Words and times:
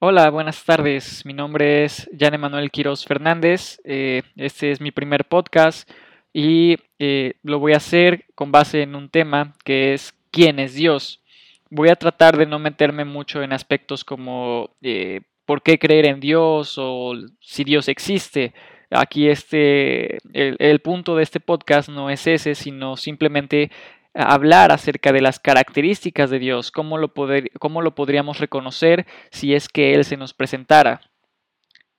Hola, 0.00 0.30
buenas 0.30 0.64
tardes. 0.64 1.26
Mi 1.26 1.32
nombre 1.32 1.82
es 1.82 2.08
Jan 2.16 2.32
Emanuel 2.32 2.70
Quiroz 2.70 3.04
Fernández. 3.04 3.80
Eh, 3.82 4.22
este 4.36 4.70
es 4.70 4.80
mi 4.80 4.92
primer 4.92 5.24
podcast 5.24 5.90
y 6.32 6.76
eh, 7.00 7.32
lo 7.42 7.58
voy 7.58 7.72
a 7.72 7.78
hacer 7.78 8.24
con 8.36 8.52
base 8.52 8.82
en 8.82 8.94
un 8.94 9.08
tema 9.08 9.54
que 9.64 9.94
es 9.94 10.14
¿quién 10.30 10.60
es 10.60 10.74
Dios? 10.74 11.20
Voy 11.68 11.88
a 11.88 11.96
tratar 11.96 12.36
de 12.36 12.46
no 12.46 12.60
meterme 12.60 13.04
mucho 13.04 13.42
en 13.42 13.52
aspectos 13.52 14.04
como 14.04 14.70
eh, 14.82 15.22
por 15.44 15.62
qué 15.62 15.80
creer 15.80 16.06
en 16.06 16.20
Dios 16.20 16.76
o 16.78 17.14
si 17.40 17.64
Dios 17.64 17.88
existe. 17.88 18.54
Aquí 18.90 19.28
este, 19.28 20.18
el 20.32 20.78
punto 20.78 21.16
de 21.16 21.24
este 21.24 21.40
podcast 21.40 21.88
no 21.88 22.08
es 22.08 22.24
ese, 22.28 22.54
sino 22.54 22.96
simplemente 22.96 23.72
hablar 24.18 24.72
acerca 24.72 25.12
de 25.12 25.20
las 25.20 25.38
características 25.38 26.30
de 26.30 26.38
Dios, 26.38 26.70
cómo 26.70 26.98
lo, 26.98 27.14
poder, 27.14 27.50
cómo 27.58 27.82
lo 27.82 27.94
podríamos 27.94 28.38
reconocer 28.38 29.06
si 29.30 29.54
es 29.54 29.68
que 29.68 29.94
Él 29.94 30.04
se 30.04 30.16
nos 30.16 30.34
presentara. 30.34 31.00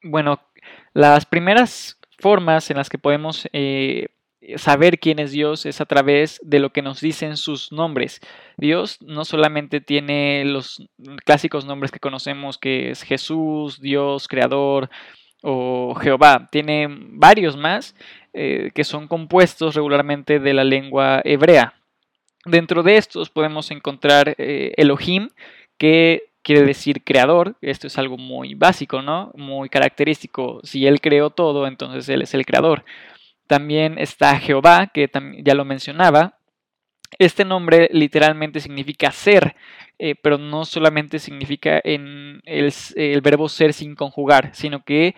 Bueno, 0.04 0.40
las 0.94 1.26
primeras 1.26 1.98
formas 2.20 2.70
en 2.70 2.78
las 2.78 2.90
que 2.90 2.98
podemos 2.98 3.48
eh, 3.54 4.08
saber 4.58 5.00
quién 5.00 5.20
es 5.20 5.32
Dios 5.32 5.66
es 5.66 5.82
a 5.82 5.86
través 5.86 6.40
de 6.44 6.60
lo 6.60 6.72
que 6.72 6.82
nos 6.82 7.02
dicen 7.02 7.38
sus 7.38 7.72
nombres. 7.72 8.20
Dios 8.58 8.98
no 9.02 9.26
solamente 9.26 9.82
tiene 9.82 10.44
los 10.46 10.88
clásicos 11.26 11.66
nombres 11.66 11.92
que 11.92 12.00
conocemos, 12.00 12.58
que 12.58 12.92
es 12.92 13.04
Jesús, 13.04 13.80
Dios, 13.80 14.28
Creador 14.28 14.90
o 15.42 15.96
Jehová, 15.96 16.50
tiene 16.52 16.88
varios 16.90 17.56
más 17.56 17.96
eh, 18.34 18.72
que 18.76 18.84
son 18.84 19.08
compuestos 19.08 19.76
regularmente 19.76 20.40
de 20.40 20.54
la 20.54 20.66
lengua 20.66 21.22
hebrea. 21.24 21.79
Dentro 22.46 22.84
de 22.84 22.98
estos 22.98 23.30
podemos 23.30 23.70
encontrar 23.72 24.36
eh, 24.38 24.74
Elohim, 24.78 25.30
que 25.78 26.30
quiere 26.42 26.64
decir 26.64 27.04
creador. 27.04 27.56
Esto 27.62 27.88
es 27.88 27.98
algo 27.98 28.18
muy 28.18 28.56
básico, 28.56 29.02
¿no? 29.02 29.32
Muy 29.36 29.70
característico. 29.70 30.62
Si 30.64 30.88
Él 30.88 31.02
creó 31.02 31.30
todo, 31.30 31.68
entonces 31.68 32.08
Él 32.10 32.22
es 32.22 32.34
el 32.34 32.46
creador. 32.46 32.86
También 33.48 33.98
está 33.98 34.40
Jehová, 34.40 34.88
que 34.94 35.10
ya 35.44 35.54
lo 35.54 35.66
mencionaba. 35.66 36.38
Este 37.18 37.44
nombre 37.44 37.90
literalmente 37.92 38.60
significa 38.60 39.12
ser, 39.12 39.56
eh, 39.98 40.16
pero 40.22 40.38
no 40.38 40.64
solamente 40.64 41.18
significa 41.18 41.82
en 41.84 42.42
el, 42.46 43.22
verbo 43.22 43.50
ser 43.50 43.74
sin 43.74 43.96
conjugar, 43.96 44.52
sino 44.54 44.84
que 44.84 45.16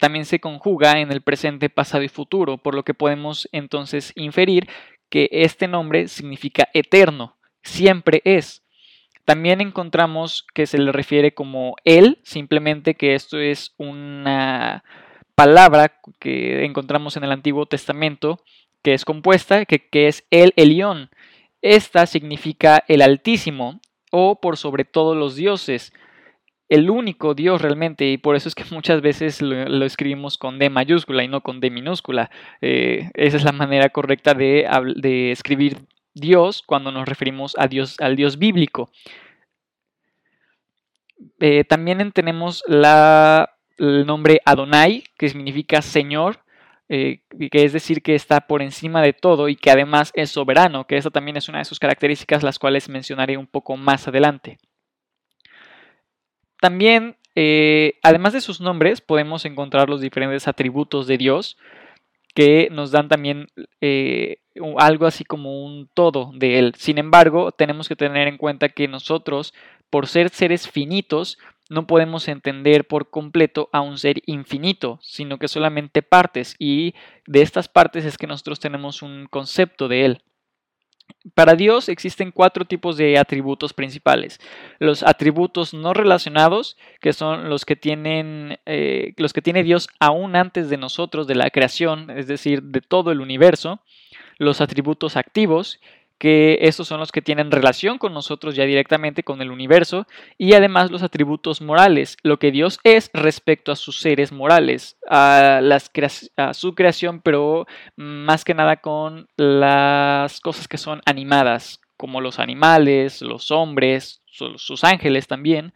también 0.00 0.24
se 0.24 0.40
conjuga 0.40 0.98
en 0.98 1.12
el 1.12 1.20
presente, 1.20 1.68
pasado 1.68 2.02
y 2.02 2.08
futuro, 2.08 2.56
por 2.56 2.74
lo 2.74 2.84
que 2.84 2.94
podemos 2.94 3.48
entonces 3.52 4.12
inferir 4.16 4.66
que 5.08 5.28
este 5.32 5.68
nombre 5.68 6.08
significa 6.08 6.68
eterno, 6.74 7.36
siempre 7.62 8.22
es. 8.24 8.62
También 9.24 9.60
encontramos 9.60 10.46
que 10.54 10.66
se 10.66 10.78
le 10.78 10.92
refiere 10.92 11.34
como 11.34 11.74
Él, 11.84 12.18
simplemente 12.22 12.94
que 12.94 13.14
esto 13.14 13.40
es 13.40 13.74
una 13.76 14.84
palabra 15.34 16.00
que 16.20 16.64
encontramos 16.64 17.16
en 17.16 17.24
el 17.24 17.32
Antiguo 17.32 17.66
Testamento, 17.66 18.40
que 18.82 18.94
es 18.94 19.04
compuesta, 19.04 19.64
que, 19.64 19.88
que 19.88 20.06
es 20.06 20.24
El 20.30 20.52
Elión. 20.56 21.10
Esta 21.60 22.06
significa 22.06 22.84
el 22.86 23.02
Altísimo 23.02 23.80
o 24.12 24.40
por 24.40 24.56
sobre 24.56 24.84
todos 24.84 25.16
los 25.16 25.34
dioses 25.34 25.92
el 26.68 26.90
único 26.90 27.34
Dios 27.34 27.62
realmente, 27.62 28.06
y 28.10 28.18
por 28.18 28.36
eso 28.36 28.48
es 28.48 28.54
que 28.54 28.64
muchas 28.70 29.00
veces 29.00 29.42
lo, 29.42 29.84
escribimos 29.84 30.38
con 30.38 30.58
D 30.58 30.70
mayúscula 30.70 31.24
y 31.24 31.28
no 31.28 31.40
con 31.42 31.60
D 31.60 31.70
minúscula. 31.70 32.30
Eh, 32.60 33.10
esa 33.14 33.36
es 33.36 33.44
la 33.44 33.52
manera 33.52 33.88
correcta 33.90 34.34
de, 34.34 35.30
escribir 35.30 35.78
Dios 36.14 36.62
cuando 36.64 36.90
nos 36.92 37.08
referimos 37.08 37.54
a 37.58 37.68
Dios, 37.68 37.96
al 38.00 38.16
Dios 38.16 38.38
bíblico. 38.38 38.90
Eh, 41.40 41.64
también 41.64 42.12
tenemos 42.12 42.62
la, 42.66 43.56
el 43.78 44.06
nombre 44.06 44.40
Adonai, 44.44 45.04
que 45.18 45.28
significa 45.28 45.82
Señor, 45.82 46.40
eh, 46.88 47.20
que 47.50 47.64
es 47.64 47.72
decir 47.72 48.02
que 48.02 48.14
está 48.14 48.42
por 48.42 48.62
encima 48.62 49.02
de 49.02 49.12
todo 49.12 49.48
y 49.48 49.56
que 49.56 49.70
además 49.70 50.12
es 50.14 50.30
soberano, 50.30 50.86
que 50.86 50.96
esa 50.96 51.10
también 51.10 51.36
es 51.36 51.48
una 51.48 51.58
de 51.58 51.64
sus 51.64 51.80
características, 51.80 52.42
las 52.42 52.58
cuales 52.58 52.88
mencionaré 52.88 53.36
un 53.36 53.46
poco 53.46 53.76
más 53.76 54.06
adelante. 54.08 54.58
También, 56.60 57.16
eh, 57.34 57.98
además 58.02 58.32
de 58.32 58.40
sus 58.40 58.60
nombres, 58.60 59.00
podemos 59.00 59.44
encontrar 59.44 59.88
los 59.88 60.00
diferentes 60.00 60.48
atributos 60.48 61.06
de 61.06 61.18
Dios 61.18 61.56
que 62.34 62.68
nos 62.70 62.90
dan 62.90 63.08
también 63.08 63.48
eh, 63.80 64.40
algo 64.78 65.06
así 65.06 65.24
como 65.24 65.64
un 65.64 65.88
todo 65.94 66.32
de 66.34 66.58
Él. 66.58 66.74
Sin 66.76 66.98
embargo, 66.98 67.50
tenemos 67.50 67.88
que 67.88 67.96
tener 67.96 68.28
en 68.28 68.36
cuenta 68.36 68.68
que 68.68 68.88
nosotros, 68.88 69.54
por 69.88 70.06
ser 70.06 70.28
seres 70.28 70.68
finitos, 70.68 71.38
no 71.68 71.86
podemos 71.86 72.28
entender 72.28 72.86
por 72.86 73.10
completo 73.10 73.68
a 73.72 73.80
un 73.80 73.98
ser 73.98 74.22
infinito, 74.26 74.98
sino 75.02 75.38
que 75.38 75.48
solamente 75.48 76.02
partes, 76.02 76.54
y 76.58 76.94
de 77.26 77.42
estas 77.42 77.68
partes 77.68 78.04
es 78.04 78.18
que 78.18 78.26
nosotros 78.26 78.60
tenemos 78.60 79.02
un 79.02 79.26
concepto 79.26 79.88
de 79.88 80.04
Él. 80.04 80.22
Para 81.34 81.54
Dios 81.54 81.88
existen 81.88 82.30
cuatro 82.30 82.64
tipos 82.64 82.96
de 82.96 83.18
atributos 83.18 83.72
principales. 83.72 84.40
Los 84.78 85.02
atributos 85.02 85.74
no 85.74 85.92
relacionados, 85.92 86.76
que 87.00 87.12
son 87.12 87.48
los 87.50 87.64
que 87.64 87.74
tienen 87.74 88.58
eh, 88.64 89.12
los 89.16 89.32
que 89.32 89.42
tiene 89.42 89.64
Dios 89.64 89.88
aún 89.98 90.36
antes 90.36 90.70
de 90.70 90.76
nosotros, 90.76 91.26
de 91.26 91.34
la 91.34 91.50
creación, 91.50 92.10
es 92.10 92.28
decir, 92.28 92.62
de 92.62 92.80
todo 92.80 93.10
el 93.10 93.20
universo. 93.20 93.80
Los 94.38 94.60
atributos 94.60 95.16
activos, 95.16 95.80
que 96.18 96.58
estos 96.62 96.88
son 96.88 97.00
los 97.00 97.12
que 97.12 97.22
tienen 97.22 97.50
relación 97.50 97.98
con 97.98 98.14
nosotros 98.14 98.54
ya 98.54 98.64
directamente 98.64 99.22
con 99.22 99.42
el 99.42 99.50
universo 99.50 100.06
y 100.38 100.54
además 100.54 100.90
los 100.90 101.02
atributos 101.02 101.60
morales, 101.60 102.16
lo 102.22 102.38
que 102.38 102.50
Dios 102.50 102.78
es 102.84 103.10
respecto 103.12 103.72
a 103.72 103.76
sus 103.76 104.00
seres 104.00 104.32
morales, 104.32 104.98
a, 105.08 105.60
las, 105.62 105.90
a 106.36 106.54
su 106.54 106.74
creación, 106.74 107.20
pero 107.20 107.66
más 107.96 108.44
que 108.44 108.54
nada 108.54 108.76
con 108.76 109.28
las 109.36 110.40
cosas 110.40 110.68
que 110.68 110.78
son 110.78 111.02
animadas, 111.04 111.80
como 111.96 112.20
los 112.20 112.38
animales, 112.38 113.22
los 113.22 113.50
hombres, 113.50 114.22
sus 114.26 114.84
ángeles 114.84 115.26
también. 115.26 115.72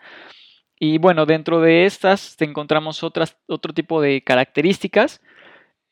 Y 0.78 0.98
bueno, 0.98 1.26
dentro 1.26 1.60
de 1.60 1.84
estas 1.84 2.40
encontramos 2.40 3.02
otras, 3.02 3.36
otro 3.46 3.74
tipo 3.74 4.00
de 4.00 4.22
características 4.22 5.20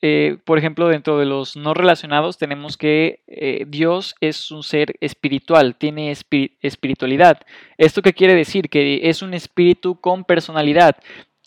eh, 0.00 0.36
por 0.44 0.58
ejemplo, 0.58 0.88
dentro 0.88 1.18
de 1.18 1.26
los 1.26 1.56
no 1.56 1.74
relacionados 1.74 2.38
tenemos 2.38 2.76
que 2.76 3.20
eh, 3.26 3.64
Dios 3.66 4.14
es 4.20 4.50
un 4.52 4.62
ser 4.62 4.94
espiritual, 5.00 5.74
tiene 5.76 6.12
espiritualidad. 6.12 7.40
¿Esto 7.78 8.00
qué 8.02 8.12
quiere 8.12 8.34
decir? 8.34 8.68
Que 8.68 9.08
es 9.08 9.22
un 9.22 9.34
espíritu 9.34 10.00
con 10.00 10.24
personalidad. 10.24 10.96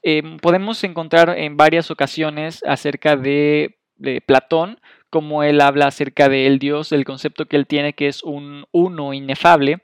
Em, 0.04 0.38
podemos 0.38 0.84
encontrar 0.84 1.38
en 1.38 1.56
varias 1.56 1.92
ocasiones 1.92 2.64
acerca 2.66 3.16
de, 3.16 3.78
Platón, 4.26 4.80
como 5.12 5.44
él 5.44 5.62
habla 5.62 5.86
acerca 5.86 6.28
del 6.28 6.58
Dios, 6.58 6.92
el 6.92 7.06
concepto 7.06 7.46
que 7.46 7.56
él 7.56 7.68
tiene 7.68 7.94
que 7.94 8.08
es 8.08 8.24
un 8.24 8.66
uno 8.72 9.14
inefable. 9.14 9.84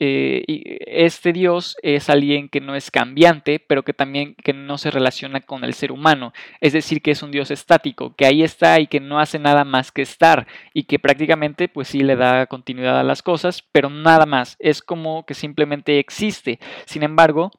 Eh, 0.00 0.44
este 0.86 1.32
Dios 1.32 1.76
es 1.82 2.10
alguien 2.10 2.48
que 2.48 2.60
no 2.60 2.74
es 2.74 2.90
cambiante, 2.90 3.60
pero 3.60 3.84
que 3.84 3.92
también 3.92 4.34
que 4.34 4.52
no 4.52 4.78
se 4.78 4.90
relaciona 4.90 5.40
con 5.40 5.64
el 5.64 5.74
ser 5.74 5.92
humano. 5.92 6.32
Es 6.60 6.72
decir, 6.72 7.00
que 7.02 7.12
es 7.12 7.22
un 7.22 7.30
Dios 7.30 7.50
estático, 7.50 8.14
que 8.16 8.26
ahí 8.26 8.42
está 8.42 8.80
y 8.80 8.86
que 8.86 9.00
no 9.00 9.20
hace 9.20 9.38
nada 9.38 9.64
más 9.64 9.92
que 9.92 10.02
estar 10.02 10.46
y 10.72 10.84
que 10.84 10.98
prácticamente 10.98 11.68
pues 11.68 11.88
sí 11.88 12.00
le 12.00 12.16
da 12.16 12.46
continuidad 12.46 12.98
a 12.98 13.04
las 13.04 13.22
cosas, 13.22 13.62
pero 13.72 13.90
nada 13.90 14.26
más. 14.26 14.56
Es 14.58 14.82
como 14.82 15.24
que 15.26 15.34
simplemente 15.34 15.98
existe. 15.98 16.58
Sin 16.86 17.02
embargo, 17.02 17.50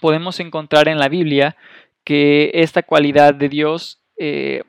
podemos 0.00 0.40
encontrar 0.40 0.88
en 0.88 0.98
la 0.98 1.08
Biblia 1.08 1.56
que 2.04 2.50
esta 2.54 2.82
cualidad 2.82 3.34
de 3.34 3.48
Dios 3.48 4.00
eh, 4.18 4.62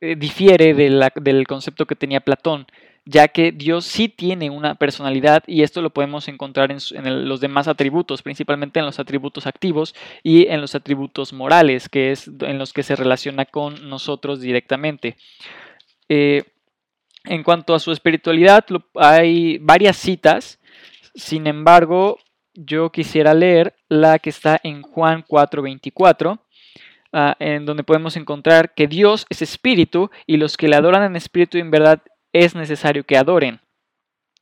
eh, 0.00 0.16
difiere 0.16 0.74
del 0.74 1.46
concepto 1.46 1.86
que 1.86 1.96
tenía 1.96 2.20
Platón 2.20 2.66
ya 3.10 3.26
que 3.26 3.50
Dios 3.50 3.86
sí 3.86 4.08
tiene 4.08 4.50
una 4.50 4.76
personalidad 4.76 5.42
y 5.48 5.62
esto 5.62 5.82
lo 5.82 5.90
podemos 5.90 6.28
encontrar 6.28 6.70
en, 6.70 7.28
los 7.28 7.40
demás 7.40 7.66
atributos, 7.66 8.22
principalmente 8.22 8.78
en 8.78 8.86
los 8.86 9.00
atributos 9.00 9.48
activos 9.48 9.96
y 10.22 10.46
en 10.46 10.60
los 10.60 10.76
atributos 10.76 11.32
morales, 11.32 11.88
que 11.88 12.12
es 12.12 12.30
en 12.40 12.58
los 12.58 12.72
que 12.72 12.84
se 12.84 12.94
relaciona 12.94 13.46
con 13.46 13.88
nosotros 13.88 14.40
directamente. 14.40 15.16
Eh, 16.08 16.44
en 17.24 17.42
cuanto 17.42 17.74
a 17.74 17.80
su 17.80 17.90
espiritualidad, 17.90 18.64
hay 18.94 19.58
varias 19.58 19.96
citas, 19.96 20.60
sin 21.16 21.48
embargo, 21.48 22.18
yo 22.54 22.90
quisiera 22.90 23.34
leer 23.34 23.74
la 23.88 24.20
que 24.20 24.30
está 24.30 24.60
en 24.62 24.82
Juan 24.82 25.24
4:24. 25.26 26.38
Ah, 27.12 27.34
en 27.40 27.66
donde 27.66 27.82
podemos 27.82 28.16
encontrar 28.16 28.72
que 28.72 28.86
Dios 28.86 29.26
es 29.30 29.42
espíritu 29.42 30.12
y 30.28 30.36
los 30.36 30.56
que 30.56 30.68
le 30.68 30.76
adoran 30.76 31.02
en 31.02 31.16
espíritu 31.16 31.58
y 31.58 31.60
en 31.60 31.72
verdad 31.72 32.00
es 32.32 32.54
necesario 32.54 33.04
que 33.04 33.16
adoren. 33.16 33.60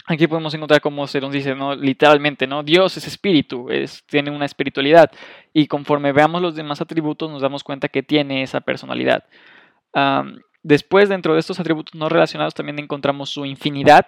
Aquí 0.06 0.26
podemos 0.26 0.55
encontrar 0.55 0.81
cómo 0.81 1.06
se 1.06 1.20
nos 1.20 1.32
dice, 1.32 1.55
¿no? 1.55 1.75
literalmente, 1.75 2.46
¿no? 2.46 2.62
Dios 2.62 2.96
es 2.96 3.06
espíritu, 3.06 3.69
es, 3.70 4.02
tiene 4.06 4.31
una 4.31 4.46
espiritualidad. 4.46 5.11
Y 5.52 5.67
conforme 5.67 6.12
veamos 6.12 6.40
los 6.40 6.55
demás 6.55 6.81
atributos, 6.81 7.31
nos 7.31 7.43
damos 7.43 7.62
cuenta 7.62 7.88
que 7.88 8.02
tiene 8.02 8.43
esa 8.43 8.62
personalidad. 8.62 9.25
después, 10.62 11.11
dentro 11.11 11.35
de 11.35 11.40
estos 11.40 11.61
atributos 11.61 11.94
no 11.94 12.08
relacionados, 12.08 12.55
también 12.55 12.79
encontramos 12.79 13.29
su 13.29 13.44
infinidad. 13.44 14.06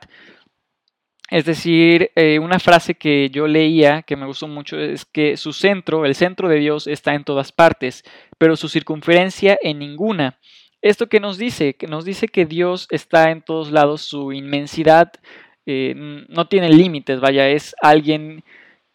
Es 1.31 1.45
decir, 1.45 2.11
eh, 2.17 2.39
una 2.41 2.59
frase 2.59 2.95
que 2.95 3.31
yo 3.31 3.47
leía 3.47 4.03
que 4.03 4.17
me 4.17 4.27
gustó 4.27 4.49
mucho 4.49 4.79
es 4.79 5.05
que 5.05 5.37
su 5.37 5.53
centro, 5.53 6.05
el 6.05 6.15
centro 6.15 6.49
de 6.49 6.57
Dios, 6.57 6.87
está 6.87 7.15
en 7.15 7.25
todas 7.25 7.53
partes, 7.53 8.05
pero 8.39 8.57
su 8.57 8.69
circunferencia 8.69 9.59
en 9.63 9.79
ninguna. 9.79 10.39
¿Esto 10.83 11.09
qué 11.09 11.21
nos 11.21 11.39
dice? 11.39 11.75
Que 11.75 11.87
nos 11.87 12.05
dice 12.05 12.29
que 12.29 12.47
Dios 12.47 12.87
está 12.91 13.31
en 13.31 13.43
todos 13.43 13.71
lados, 13.71 14.03
su 14.03 14.33
inmensidad 14.33 15.13
eh, 15.67 15.95
no 16.29 16.49
tiene 16.49 16.71
límites, 16.71 17.21
vaya, 17.21 17.49
es 17.49 17.75
alguien 17.83 18.45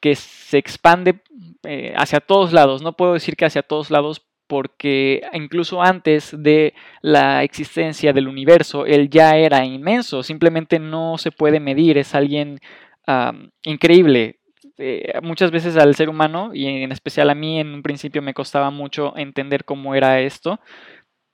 que 0.02 0.16
se 0.16 0.58
expande 0.58 1.22
eh, 1.64 1.94
hacia 1.96 2.20
todos 2.20 2.54
lados. 2.54 2.82
No 2.82 2.98
puedo 2.98 3.14
decir 3.14 3.36
que 3.36 3.46
hacia 3.46 3.64
todos 3.64 3.92
lados 3.92 4.26
porque 4.48 5.22
incluso 5.34 5.82
antes 5.82 6.36
de 6.38 6.74
la 7.02 7.44
existencia 7.44 8.14
del 8.14 8.28
universo, 8.28 8.86
él 8.86 9.10
ya 9.10 9.38
era 9.38 9.66
inmenso, 9.66 10.22
simplemente 10.24 10.80
no 10.80 11.18
se 11.18 11.32
puede 11.32 11.60
medir, 11.60 11.98
es 11.98 12.14
alguien 12.16 12.60
increíble. 13.64 14.40
Eh, 14.78 15.20
muchas 15.22 15.52
veces 15.52 15.78
al 15.78 15.96
ser 15.96 16.10
humano, 16.10 16.52
y 16.54 16.66
en 16.68 16.92
especial 16.92 17.30
a 17.30 17.36
mí 17.36 17.60
en 17.60 17.74
un 17.74 17.82
principio 17.82 18.22
me 18.22 18.34
costaba 18.34 18.72
mucho 18.72 19.16
entender 19.16 19.64
cómo 19.64 19.96
era 19.96 20.20
esto, 20.22 20.60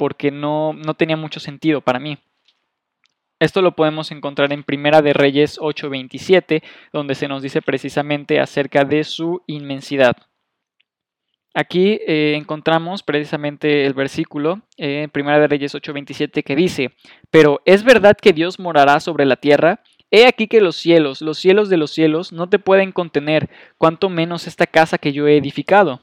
porque 0.01 0.31
no, 0.31 0.74
no 0.74 0.95
tenía 0.95 1.15
mucho 1.15 1.39
sentido 1.39 1.81
para 1.81 2.00
mí. 2.00 2.18
Esto 3.39 3.62
lo 3.62 3.75
podemos 3.75 4.09
encontrar 4.12 4.51
en 4.51 4.63
Primera 4.63 5.03
de 5.03 5.13
Reyes 5.13 5.59
8:27, 5.59 6.63
donde 6.92 7.13
se 7.13 7.27
nos 7.27 7.44
dice 7.44 7.62
precisamente 7.62 8.39
acerca 8.39 8.83
de 8.83 9.03
su 9.03 9.44
inmensidad. 9.45 10.15
Aquí 11.53 12.00
eh, 12.07 12.33
encontramos 12.36 13.03
precisamente 13.03 13.86
el 13.86 13.94
versículo 13.94 14.63
en 14.75 15.12
Primera 15.12 15.38
de 15.38 15.48
Reyes 15.48 15.75
8:27 15.75 16.42
que 16.44 16.56
dice, 16.56 16.95
pero 17.30 17.62
¿es 17.65 17.83
verdad 17.83 18.18
que 18.19 18.33
Dios 18.33 18.59
morará 18.59 19.00
sobre 19.01 19.25
la 19.25 19.36
tierra? 19.36 19.83
He 20.09 20.25
aquí 20.25 20.48
que 20.48 20.62
los 20.62 20.77
cielos, 20.77 21.21
los 21.21 21.38
cielos 21.38 21.69
de 21.69 21.77
los 21.77 21.92
cielos, 21.92 22.33
no 22.33 22.50
te 22.50 22.57
pueden 22.57 22.92
contener, 22.92 23.51
cuanto 23.77 24.09
menos 24.09 24.48
esta 24.48 24.65
casa 24.65 24.98
que 24.98 25.13
yo 25.13 25.27
he 25.27 25.38
edificado. 25.38 26.01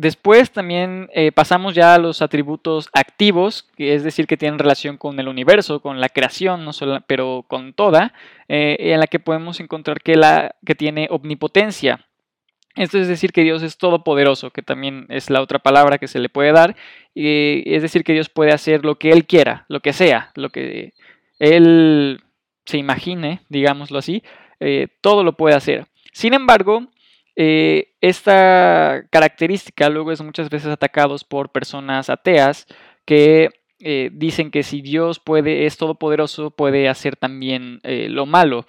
Después 0.00 0.50
también 0.50 1.10
eh, 1.12 1.30
pasamos 1.30 1.74
ya 1.74 1.92
a 1.94 1.98
los 1.98 2.22
atributos 2.22 2.88
activos, 2.94 3.68
que 3.76 3.94
es 3.94 4.02
decir, 4.02 4.26
que 4.26 4.38
tienen 4.38 4.58
relación 4.58 4.96
con 4.96 5.20
el 5.20 5.28
universo, 5.28 5.80
con 5.80 6.00
la 6.00 6.08
creación, 6.08 6.64
no 6.64 6.72
solo, 6.72 7.04
pero 7.06 7.44
con 7.46 7.74
toda, 7.74 8.14
eh, 8.48 8.78
en 8.78 9.00
la 9.00 9.06
que 9.06 9.18
podemos 9.18 9.60
encontrar 9.60 10.00
que, 10.00 10.16
la, 10.16 10.56
que 10.64 10.74
tiene 10.74 11.08
omnipotencia. 11.10 12.06
Esto 12.76 12.96
es 12.96 13.08
decir 13.08 13.30
que 13.30 13.42
Dios 13.42 13.62
es 13.62 13.76
todopoderoso, 13.76 14.50
que 14.52 14.62
también 14.62 15.04
es 15.10 15.28
la 15.28 15.42
otra 15.42 15.58
palabra 15.58 15.98
que 15.98 16.08
se 16.08 16.18
le 16.18 16.30
puede 16.30 16.52
dar. 16.52 16.76
Y 17.14 17.62
es 17.66 17.82
decir 17.82 18.02
que 18.02 18.14
Dios 18.14 18.30
puede 18.30 18.52
hacer 18.52 18.86
lo 18.86 18.94
que 18.94 19.10
Él 19.10 19.26
quiera, 19.26 19.66
lo 19.68 19.80
que 19.80 19.92
sea, 19.92 20.30
lo 20.34 20.48
que 20.48 20.94
Él 21.38 22.22
se 22.64 22.78
imagine, 22.78 23.42
digámoslo 23.50 23.98
así, 23.98 24.22
eh, 24.60 24.88
todo 25.02 25.24
lo 25.24 25.36
puede 25.36 25.56
hacer. 25.56 25.88
Sin 26.14 26.32
embargo, 26.32 26.86
eh, 27.42 27.94
esta 28.02 29.06
característica 29.08 29.88
luego 29.88 30.12
es 30.12 30.20
muchas 30.20 30.50
veces 30.50 30.68
atacados 30.68 31.24
por 31.24 31.50
personas 31.50 32.10
ateas 32.10 32.66
que 33.06 33.48
eh, 33.78 34.10
dicen 34.12 34.50
que 34.50 34.62
si 34.62 34.82
Dios 34.82 35.20
puede, 35.20 35.64
es 35.64 35.78
todopoderoso, 35.78 36.50
puede 36.50 36.86
hacer 36.86 37.16
también 37.16 37.80
eh, 37.82 38.10
lo 38.10 38.26
malo. 38.26 38.66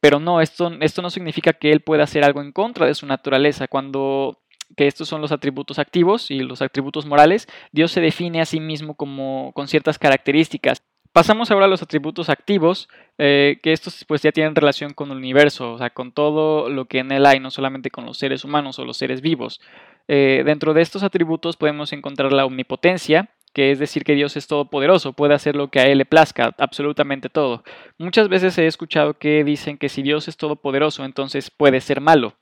pero 0.00 0.20
no, 0.20 0.40
esto, 0.40 0.70
esto 0.80 1.02
no 1.02 1.10
significa 1.10 1.54
que 1.54 1.72
Él 1.72 1.80
pueda 1.80 2.04
hacer 2.04 2.22
algo 2.24 2.40
en 2.40 2.52
contra 2.52 2.86
de 2.86 2.94
su 2.94 3.04
naturaleza. 3.04 3.66
Cuando 3.66 4.38
que 4.76 4.86
estos 4.86 5.08
son 5.08 5.20
los 5.20 5.32
atributos 5.32 5.80
activos 5.80 6.30
y 6.30 6.38
los 6.40 6.62
atributos 6.62 7.04
morales, 7.04 7.48
Dios 7.72 7.90
se 7.90 8.00
define 8.00 8.40
a 8.40 8.46
sí 8.46 8.60
mismo 8.60 8.94
como 8.94 9.50
con 9.54 9.66
ciertas 9.66 9.98
características. 9.98 10.82
Pasamos 11.16 11.50
ahora 11.50 11.64
a 11.64 11.68
los 11.68 11.82
atributos 11.82 12.28
activos, 12.28 12.90
eh, 13.16 13.58
que 13.62 13.72
estos 13.72 14.04
pues 14.04 14.20
ya 14.20 14.32
tienen 14.32 14.54
relación 14.54 14.92
con 14.92 15.10
el 15.10 15.16
universo, 15.16 15.72
o 15.72 15.78
sea, 15.78 15.88
con 15.88 16.12
todo 16.12 16.68
lo 16.68 16.84
que 16.84 16.98
en 16.98 17.10
él 17.10 17.24
hay, 17.24 17.40
no 17.40 17.50
solamente 17.50 17.90
con 17.90 18.04
los 18.04 18.18
seres 18.18 18.44
humanos 18.44 18.78
o 18.78 18.84
los 18.84 18.98
seres 18.98 19.22
vivos. 19.22 19.62
Eh, 20.08 20.42
dentro 20.44 20.74
de 20.74 20.82
estos 20.82 21.02
atributos 21.02 21.56
podemos 21.56 21.94
encontrar 21.94 22.34
la 22.34 22.44
omnipotencia, 22.44 23.30
que 23.54 23.70
es 23.70 23.78
decir 23.78 24.04
que 24.04 24.14
Dios 24.14 24.36
es 24.36 24.46
todopoderoso, 24.46 25.14
puede 25.14 25.32
hacer 25.32 25.56
lo 25.56 25.68
que 25.68 25.80
a 25.80 25.86
Él 25.86 25.96
le 25.96 26.04
plazca, 26.04 26.54
absolutamente 26.58 27.30
todo. 27.30 27.64
Muchas 27.96 28.28
veces 28.28 28.58
he 28.58 28.66
escuchado 28.66 29.14
que 29.14 29.42
dicen 29.42 29.78
que 29.78 29.88
si 29.88 30.02
Dios 30.02 30.28
es 30.28 30.36
todopoderoso, 30.36 31.06
entonces 31.06 31.50
puede 31.50 31.80
ser 31.80 32.02
malo. 32.02 32.34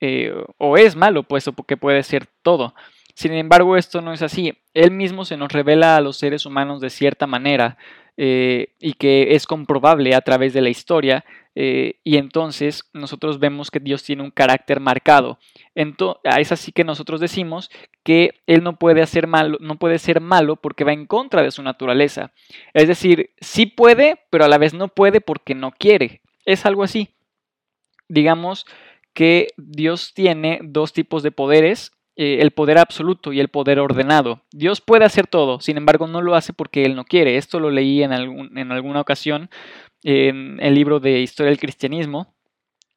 Eh, 0.00 0.34
o 0.58 0.76
es 0.76 0.96
malo, 0.96 1.22
puesto 1.22 1.52
que 1.52 1.76
puede 1.76 2.02
ser 2.02 2.26
todo. 2.42 2.74
Sin 3.18 3.32
embargo, 3.32 3.76
esto 3.76 4.00
no 4.00 4.12
es 4.12 4.22
así. 4.22 4.56
Él 4.74 4.92
mismo 4.92 5.24
se 5.24 5.36
nos 5.36 5.50
revela 5.50 5.96
a 5.96 6.00
los 6.00 6.16
seres 6.16 6.46
humanos 6.46 6.80
de 6.80 6.88
cierta 6.88 7.26
manera 7.26 7.76
eh, 8.16 8.76
y 8.78 8.92
que 8.92 9.34
es 9.34 9.44
comprobable 9.44 10.14
a 10.14 10.20
través 10.20 10.52
de 10.52 10.60
la 10.60 10.68
historia. 10.68 11.24
Eh, 11.56 11.98
y 12.04 12.16
entonces 12.16 12.88
nosotros 12.92 13.40
vemos 13.40 13.72
que 13.72 13.80
Dios 13.80 14.04
tiene 14.04 14.22
un 14.22 14.30
carácter 14.30 14.78
marcado. 14.78 15.40
Entonces, 15.74 16.22
es 16.38 16.52
así 16.52 16.70
que 16.70 16.84
nosotros 16.84 17.18
decimos 17.18 17.72
que 18.04 18.40
Él 18.46 18.62
no 18.62 18.76
puede, 18.76 19.02
hacer 19.02 19.26
malo, 19.26 19.58
no 19.60 19.80
puede 19.80 19.98
ser 19.98 20.20
malo 20.20 20.54
porque 20.54 20.84
va 20.84 20.92
en 20.92 21.06
contra 21.06 21.42
de 21.42 21.50
su 21.50 21.64
naturaleza. 21.64 22.30
Es 22.72 22.86
decir, 22.86 23.30
sí 23.40 23.66
puede, 23.66 24.20
pero 24.30 24.44
a 24.44 24.48
la 24.48 24.58
vez 24.58 24.74
no 24.74 24.86
puede 24.86 25.20
porque 25.20 25.56
no 25.56 25.72
quiere. 25.72 26.20
Es 26.44 26.66
algo 26.66 26.84
así. 26.84 27.08
Digamos 28.08 28.64
que 29.12 29.48
Dios 29.56 30.14
tiene 30.14 30.60
dos 30.62 30.92
tipos 30.92 31.24
de 31.24 31.32
poderes 31.32 31.97
eh, 32.20 32.38
el 32.40 32.50
poder 32.50 32.78
absoluto 32.78 33.32
y 33.32 33.38
el 33.38 33.46
poder 33.46 33.78
ordenado. 33.78 34.42
Dios 34.50 34.80
puede 34.80 35.04
hacer 35.04 35.28
todo, 35.28 35.60
sin 35.60 35.76
embargo 35.76 36.08
no 36.08 36.20
lo 36.20 36.34
hace 36.34 36.52
porque 36.52 36.84
Él 36.84 36.96
no 36.96 37.04
quiere. 37.04 37.36
Esto 37.36 37.60
lo 37.60 37.70
leí 37.70 38.02
en, 38.02 38.12
en 38.12 38.72
alguna 38.72 39.00
ocasión 39.00 39.50
en 40.02 40.58
el 40.60 40.74
libro 40.74 40.98
de 40.98 41.20
Historia 41.20 41.50
del 41.50 41.60
Cristianismo 41.60 42.34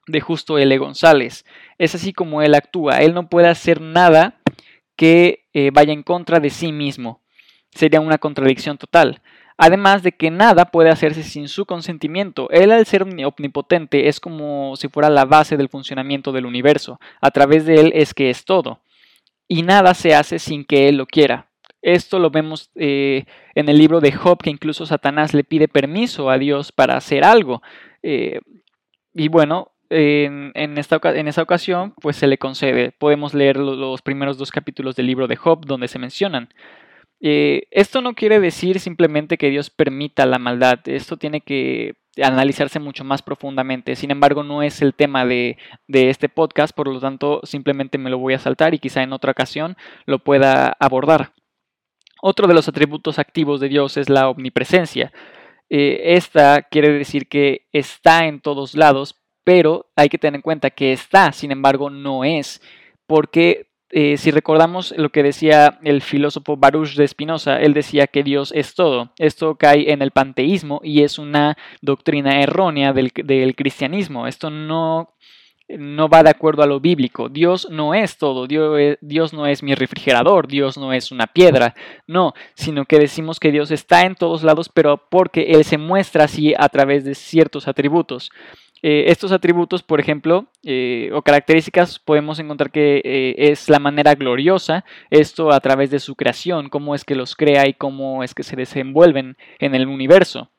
de 0.08 0.22
Justo 0.22 0.58
L. 0.58 0.76
González. 0.80 1.46
Es 1.78 1.94
así 1.94 2.14
como 2.14 2.42
Él 2.42 2.56
actúa. 2.56 3.04
Él 3.04 3.14
no 3.14 3.30
puede 3.30 3.48
hacer 3.48 3.80
nada 3.80 4.40
que 4.96 5.46
eh, 5.54 5.70
vaya 5.72 5.94
en 5.94 6.02
contra 6.02 6.40
de 6.40 6.50
sí 6.50 6.72
mismo. 6.72 7.22
Sería 7.70 8.02
una 8.02 8.18
contradicción 8.18 8.80
total. 8.80 9.22
Además 9.56 10.02
de 10.02 10.14
que 10.14 10.32
nada 10.32 10.66
puede 10.66 10.90
hacerse 10.90 11.22
sin 11.22 11.48
su 11.48 11.68
consentimiento. 11.68 12.50
Él 12.50 12.72
al 12.72 12.88
ser 12.88 13.04
omnipotente 13.04 14.08
es 14.08 14.20
como 14.20 14.76
si 14.78 14.88
fuera 14.88 15.12
la 15.12 15.26
base 15.26 15.58
del 15.58 15.70
funcionamiento 15.70 16.32
del 16.32 16.48
universo. 16.48 17.00
A 17.22 17.30
través 17.30 17.68
de 17.68 17.76
él 17.76 17.92
es 17.94 18.16
que 18.16 18.32
es 18.32 18.46
todo 18.46 18.80
y 19.52 19.64
nada 19.64 19.94
se 19.94 20.16
hace 20.16 20.40
sin 20.40 20.64
que 20.64 20.88
Él 20.88 20.96
lo 20.96 21.06
quiera. 21.06 21.50
Esto 21.82 22.20
lo 22.20 22.30
vemos 22.30 22.72
eh, 22.76 23.26
en 23.54 23.68
el 23.68 23.80
libro 23.80 24.00
de 24.00 24.14
Job, 24.14 24.42
que 24.42 24.50
incluso 24.50 24.86
Satanás 24.86 25.34
le 25.34 25.44
pide 25.44 25.68
permiso 25.68 26.30
a 26.30 26.38
Dios 26.38 26.72
para 26.72 26.96
hacer 26.96 27.26
algo. 27.26 27.62
Eh, 28.02 28.40
y 29.14 29.28
bueno, 29.28 29.74
en, 29.90 30.78
esta, 30.78 31.02
en 31.04 31.28
esa 31.28 31.42
ocasión, 31.42 31.94
pues 32.02 32.16
se 32.16 32.28
le 32.28 32.38
concede. 32.38 32.94
Podemos 32.98 33.34
leer 33.34 33.58
los 33.58 34.02
primeros 34.02 34.38
dos 34.38 34.52
capítulos 34.52 34.96
del 34.96 35.08
libro 35.08 35.28
de 35.28 35.36
Job, 35.36 35.66
donde 35.66 35.90
se 35.90 36.00
mencionan. 36.00 36.48
Eh, 37.20 37.64
esto 37.72 38.00
no 38.00 38.14
quiere 38.14 38.40
decir 38.40 38.80
simplemente 38.80 39.38
que 39.38 39.50
Dios 39.50 39.70
permita 39.70 40.26
la 40.26 40.40
maldad. 40.40 40.80
Esto 40.86 41.18
tiene 41.18 41.42
que 41.42 41.96
analizarse 42.22 42.80
mucho 42.80 43.04
más 43.04 43.22
profundamente. 43.22 43.96
Sin 43.96 44.12
embargo, 44.12 44.44
no 44.44 44.64
es 44.64 44.82
el 44.82 44.94
tema 44.94 45.26
de, 45.26 45.58
este 45.88 46.30
podcast, 46.30 46.76
por 46.76 46.88
lo 46.88 47.00
tanto, 47.00 47.42
simplemente 47.44 47.98
me 47.98 48.10
lo 48.10 48.18
voy 48.18 48.34
a 48.34 48.40
saltar 48.40 48.74
y 48.74 48.80
quizá 48.80 49.04
en 49.04 49.14
otra 49.14 49.32
ocasión 49.32 49.78
lo 50.06 50.20
pueda 50.20 50.76
abordar. 50.80 51.34
Otro 52.22 52.48
de 52.48 52.54
los 52.54 52.68
atributos 52.68 53.18
activos 53.18 53.60
de 53.60 53.70
Dios 53.70 53.98
es 53.98 54.10
la 54.10 54.30
omnipresencia. 54.30 55.12
Eh, 55.70 56.16
esta 56.16 56.64
quiere 56.64 56.92
decir 56.92 57.28
que 57.28 57.68
está 57.72 58.26
en 58.26 58.42
todos 58.42 58.76
lados, 58.76 59.16
pero 59.44 59.90
hay 59.96 60.10
que 60.10 60.18
tener 60.18 60.36
en 60.36 60.42
cuenta 60.42 60.70
que 60.70 60.92
está, 60.92 61.32
sin 61.32 61.52
embargo, 61.52 61.90
no 61.90 62.24
es, 62.24 62.62
porque 63.08 63.71
eh, 63.94 64.16
si 64.18 64.32
recordamos 64.32 64.94
lo 64.96 65.10
que 65.10 65.22
decía 65.22 65.80
el 65.84 66.02
filósofo 66.02 66.56
Baruch 66.56 66.96
de 66.96 67.08
Spinoza, 67.08 67.60
él 67.60 67.74
decía 67.74 68.08
que 68.08 68.24
Dios 68.24 68.54
es 68.56 68.74
todo. 68.74 69.12
Esto 69.18 69.56
cae 69.56 69.92
en 69.92 70.02
el 70.02 70.12
panteísmo 70.12 70.80
y 70.84 71.04
es 71.04 71.20
una 71.20 71.58
doctrina 71.82 72.42
errónea 72.42 72.94
del, 72.94 73.12
cristianismo. 73.12 74.28
Esto 74.28 74.50
no, 74.50 75.14
no 75.68 76.08
va 76.08 76.24
de 76.24 76.30
acuerdo 76.30 76.64
a 76.64 76.68
lo 76.68 76.80
bíblico. 76.80 77.28
Dios 77.28 77.68
no 77.70 77.94
es 77.94 78.18
todo, 78.18 78.48
Dios, 78.48 78.98
Dios, 79.02 79.34
no 79.34 79.46
es 79.46 79.62
mi 79.62 79.76
refrigerador, 79.76 80.48
Dios 80.48 80.78
no 80.78 80.94
es 80.94 81.12
una 81.12 81.28
piedra, 81.28 81.76
no, 82.08 82.34
sino 82.56 82.86
que 82.86 82.98
decimos 82.98 83.42
que 83.42 83.52
Dios 83.52 83.72
está 83.72 84.04
en 84.04 84.16
todos 84.16 84.44
lados, 84.44 84.70
pero 84.74 85.06
porque 85.10 85.52
Él 85.52 85.66
se 85.66 85.78
muestra 85.78 86.24
así 86.24 86.54
a 86.58 86.70
través 86.70 87.04
de 87.04 87.14
ciertos 87.14 87.68
atributos. 87.68 88.32
Eh, 88.84 89.06
estos 89.08 89.32
atributos, 89.32 89.84
por 89.84 90.00
ejemplo, 90.00 90.48
eh, 90.64 91.12
o 91.14 91.22
características, 91.22 92.00
podemos 92.00 92.40
encontrar 92.40 92.72
que 92.72 93.02
eh, 93.06 93.36
es 93.38 93.70
la 93.70 93.78
manera 93.78 94.16
gloriosa, 94.16 94.86
esto 95.12 95.52
a 95.52 95.60
través 95.60 95.92
de 95.92 96.00
su 96.00 96.16
creación, 96.16 96.70
cómo 96.70 96.96
es 96.96 97.06
que 97.06 97.14
los 97.14 97.36
crea 97.36 97.68
y 97.68 97.74
cómo 97.74 98.24
es 98.24 98.34
que 98.34 98.44
se 98.44 98.56
desenvuelven 98.56 99.38
en 99.60 99.76
el 99.76 99.88
universo. 99.88 100.50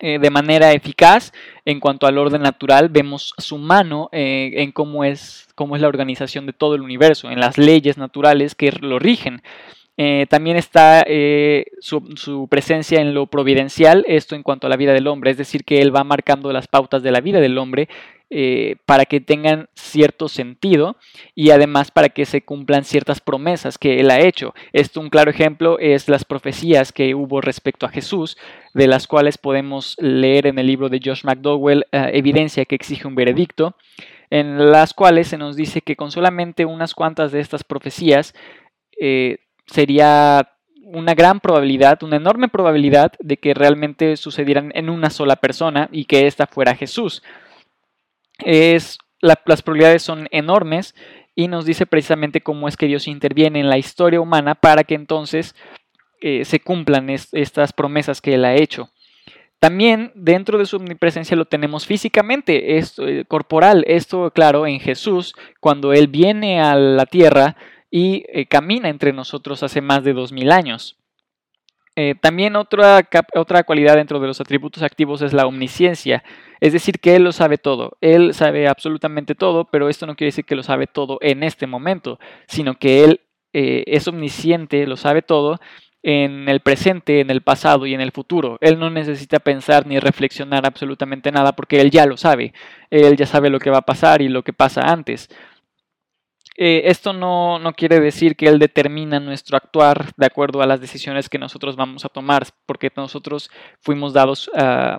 de 0.00 0.30
manera 0.30 0.72
eficaz, 0.72 1.32
en 1.64 1.80
cuanto 1.80 2.06
al 2.06 2.18
orden 2.18 2.42
natural, 2.42 2.88
vemos 2.88 3.34
su 3.36 3.58
mano 3.58 4.08
en 4.12 4.70
cómo 4.70 5.02
es, 5.02 5.48
cómo 5.56 5.74
es 5.74 5.82
la 5.82 5.88
organización 5.88 6.46
de 6.46 6.52
todo 6.52 6.76
el 6.76 6.82
universo, 6.82 7.32
en 7.32 7.40
las 7.40 7.58
leyes 7.58 7.98
naturales 7.98 8.54
que 8.54 8.70
lo 8.80 9.00
rigen. 9.00 9.42
Eh, 10.00 10.26
también 10.30 10.56
está 10.56 11.02
eh, 11.04 11.66
su, 11.80 12.46
presencia 12.48 13.00
en 13.00 13.14
lo 13.14 13.26
providencial, 13.26 14.04
esto 14.06 14.36
en 14.36 14.44
cuanto 14.44 14.68
a 14.68 14.70
la 14.70 14.76
vida 14.76 14.92
del 14.92 15.08
hombre, 15.08 15.32
es 15.32 15.36
decir, 15.36 15.64
que 15.64 15.82
Él 15.82 15.94
va 15.94 16.04
marcando 16.04 16.52
las 16.52 16.68
pautas 16.68 17.02
de 17.02 17.10
la 17.10 17.20
vida 17.20 17.40
del 17.40 17.58
hombre 17.58 17.88
eh, 18.30 18.76
para 18.86 19.06
que 19.06 19.20
tengan 19.20 19.68
cierto 19.74 20.28
sentido 20.28 20.96
y 21.34 21.50
además 21.50 21.90
para 21.90 22.10
que 22.10 22.26
se 22.26 22.42
cumplan 22.42 22.84
ciertas 22.84 23.20
promesas 23.20 23.76
que 23.76 23.98
Él 23.98 24.12
ha 24.12 24.20
hecho. 24.20 24.54
Esto 24.72 25.00
un 25.00 25.10
claro 25.10 25.32
ejemplo 25.32 25.80
es 25.80 26.08
las 26.08 26.24
profecías 26.24 26.92
que 26.92 27.16
hubo 27.16 27.40
respecto 27.40 27.84
a 27.84 27.88
Jesús, 27.90 28.38
de 28.74 28.86
las 28.86 29.08
cuales 29.08 29.36
podemos 29.36 29.96
leer 29.98 30.46
en 30.46 30.60
el 30.60 30.68
libro 30.68 30.88
de 30.88 31.00
Josh 31.04 31.24
McDowell 31.24 31.86
evidencia 31.90 32.66
que 32.66 32.76
exige 32.76 33.08
un 33.08 33.16
veredicto, 33.16 33.74
en 34.30 34.70
las 34.70 34.94
cuales 34.94 35.26
se 35.26 35.38
nos 35.38 35.56
dice 35.56 35.80
que 35.80 35.96
con 35.96 36.12
solamente 36.12 36.66
unas 36.66 36.94
cuantas 36.94 37.32
de 37.32 37.40
estas 37.40 37.64
profecías, 37.64 38.32
sería 39.72 40.50
una 40.82 41.14
gran 41.14 41.40
probabilidad, 41.40 42.02
una 42.02 42.16
enorme 42.16 42.48
probabilidad 42.48 43.12
de 43.18 43.36
que 43.36 43.54
realmente 43.54 44.16
sucedieran 44.16 44.72
en 44.74 44.88
una 44.88 45.10
sola 45.10 45.36
persona 45.36 45.88
y 45.92 46.06
que 46.06 46.26
ésta 46.26 46.46
fuera 46.46 46.74
Jesús. 46.74 47.22
Es, 48.38 48.98
las 49.20 49.62
probabilidades 49.62 50.02
son 50.02 50.28
enormes 50.30 50.94
y 51.34 51.48
nos 51.48 51.66
dice 51.66 51.86
precisamente 51.86 52.40
cómo 52.40 52.68
es 52.68 52.76
que 52.76 52.86
Dios 52.86 53.06
interviene 53.06 53.60
en 53.60 53.68
la 53.68 53.78
historia 53.78 54.20
humana 54.20 54.54
para 54.54 54.84
que 54.84 54.94
entonces 54.94 55.54
eh, 56.20 56.44
se 56.44 56.60
cumplan 56.60 57.10
estas 57.10 57.72
promesas 57.72 58.20
que 58.20 58.34
Él 58.34 58.44
ha 58.44 58.54
hecho. 58.54 58.90
También 59.60 60.12
dentro 60.14 60.56
de 60.56 60.66
su 60.66 60.76
omnipresencia 60.76 61.36
lo 61.36 61.44
tenemos 61.44 61.86
físicamente, 61.86 62.78
esto, 62.78 63.06
eh, 63.06 63.24
corporal, 63.24 63.84
esto 63.88 64.30
claro 64.30 64.66
en 64.66 64.78
Jesús, 64.78 65.34
cuando 65.60 65.92
Él 65.92 66.06
viene 66.06 66.60
a 66.60 66.76
la 66.76 67.06
tierra, 67.06 67.56
y 67.90 68.24
eh, 68.28 68.46
camina 68.46 68.88
entre 68.88 69.12
nosotros 69.12 69.62
hace 69.62 69.80
más 69.80 70.04
de 70.04 70.12
dos 70.12 70.32
mil 70.32 70.52
años. 70.52 70.96
Eh, 72.00 72.14
también 72.14 72.54
otra, 72.54 73.08
otra 73.34 73.64
cualidad 73.64 73.96
dentro 73.96 74.20
de 74.20 74.28
los 74.28 74.40
atributos 74.40 74.84
activos 74.84 75.20
es 75.20 75.32
la 75.32 75.46
omnisciencia, 75.48 76.22
es 76.60 76.72
decir, 76.72 77.00
que 77.00 77.16
Él 77.16 77.24
lo 77.24 77.32
sabe 77.32 77.58
todo, 77.58 77.96
Él 78.00 78.34
sabe 78.34 78.68
absolutamente 78.68 79.34
todo, 79.34 79.64
pero 79.64 79.88
esto 79.88 80.06
no 80.06 80.14
quiere 80.14 80.28
decir 80.28 80.44
que 80.44 80.54
lo 80.54 80.62
sabe 80.62 80.86
todo 80.86 81.18
en 81.20 81.42
este 81.42 81.66
momento, 81.66 82.20
sino 82.46 82.78
que 82.78 83.02
Él 83.02 83.20
eh, 83.52 83.82
es 83.88 84.06
omnisciente, 84.06 84.86
lo 84.86 84.96
sabe 84.96 85.22
todo 85.22 85.58
en 86.04 86.48
el 86.48 86.60
presente, 86.60 87.18
en 87.18 87.30
el 87.30 87.42
pasado 87.42 87.84
y 87.84 87.94
en 87.94 88.00
el 88.00 88.12
futuro. 88.12 88.58
Él 88.60 88.78
no 88.78 88.90
necesita 88.90 89.40
pensar 89.40 89.84
ni 89.84 89.98
reflexionar 89.98 90.66
absolutamente 90.66 91.32
nada 91.32 91.50
porque 91.56 91.80
Él 91.80 91.90
ya 91.90 92.06
lo 92.06 92.16
sabe, 92.16 92.54
Él 92.90 93.16
ya 93.16 93.26
sabe 93.26 93.50
lo 93.50 93.58
que 93.58 93.70
va 93.70 93.78
a 93.78 93.82
pasar 93.82 94.22
y 94.22 94.28
lo 94.28 94.44
que 94.44 94.52
pasa 94.52 94.82
antes. 94.82 95.28
Eh, 96.60 96.90
esto 96.90 97.12
no, 97.12 97.60
quiere 97.76 98.00
decir 98.00 98.34
que 98.34 98.48
Él 98.48 98.58
determina 98.58 99.20
nuestro 99.20 99.56
actuar 99.56 100.10
de 100.16 100.26
acuerdo 100.26 100.60
a 100.60 100.66
las 100.66 100.80
decisiones 100.80 101.28
que 101.28 101.38
nosotros 101.38 101.76
vamos 101.76 102.04
a 102.04 102.08
tomar, 102.08 102.48
porque 102.66 102.90
nosotros 102.96 103.48
fuimos 103.80 104.12
dados, 104.12 104.50
uh, 104.54 104.98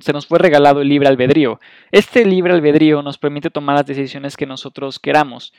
se 0.00 0.12
nos 0.12 0.26
fue 0.26 0.38
regalado 0.38 0.82
el 0.82 0.88
libre 0.90 1.08
albedrío. 1.08 1.58
Este 1.90 2.26
libre 2.26 2.52
albedrío 2.52 3.00
nos 3.00 3.16
permite 3.16 3.48
tomar 3.48 3.76
las 3.76 3.86
decisiones 3.86 4.36
que 4.36 4.44
nosotros 4.44 4.98
queramos 4.98 5.54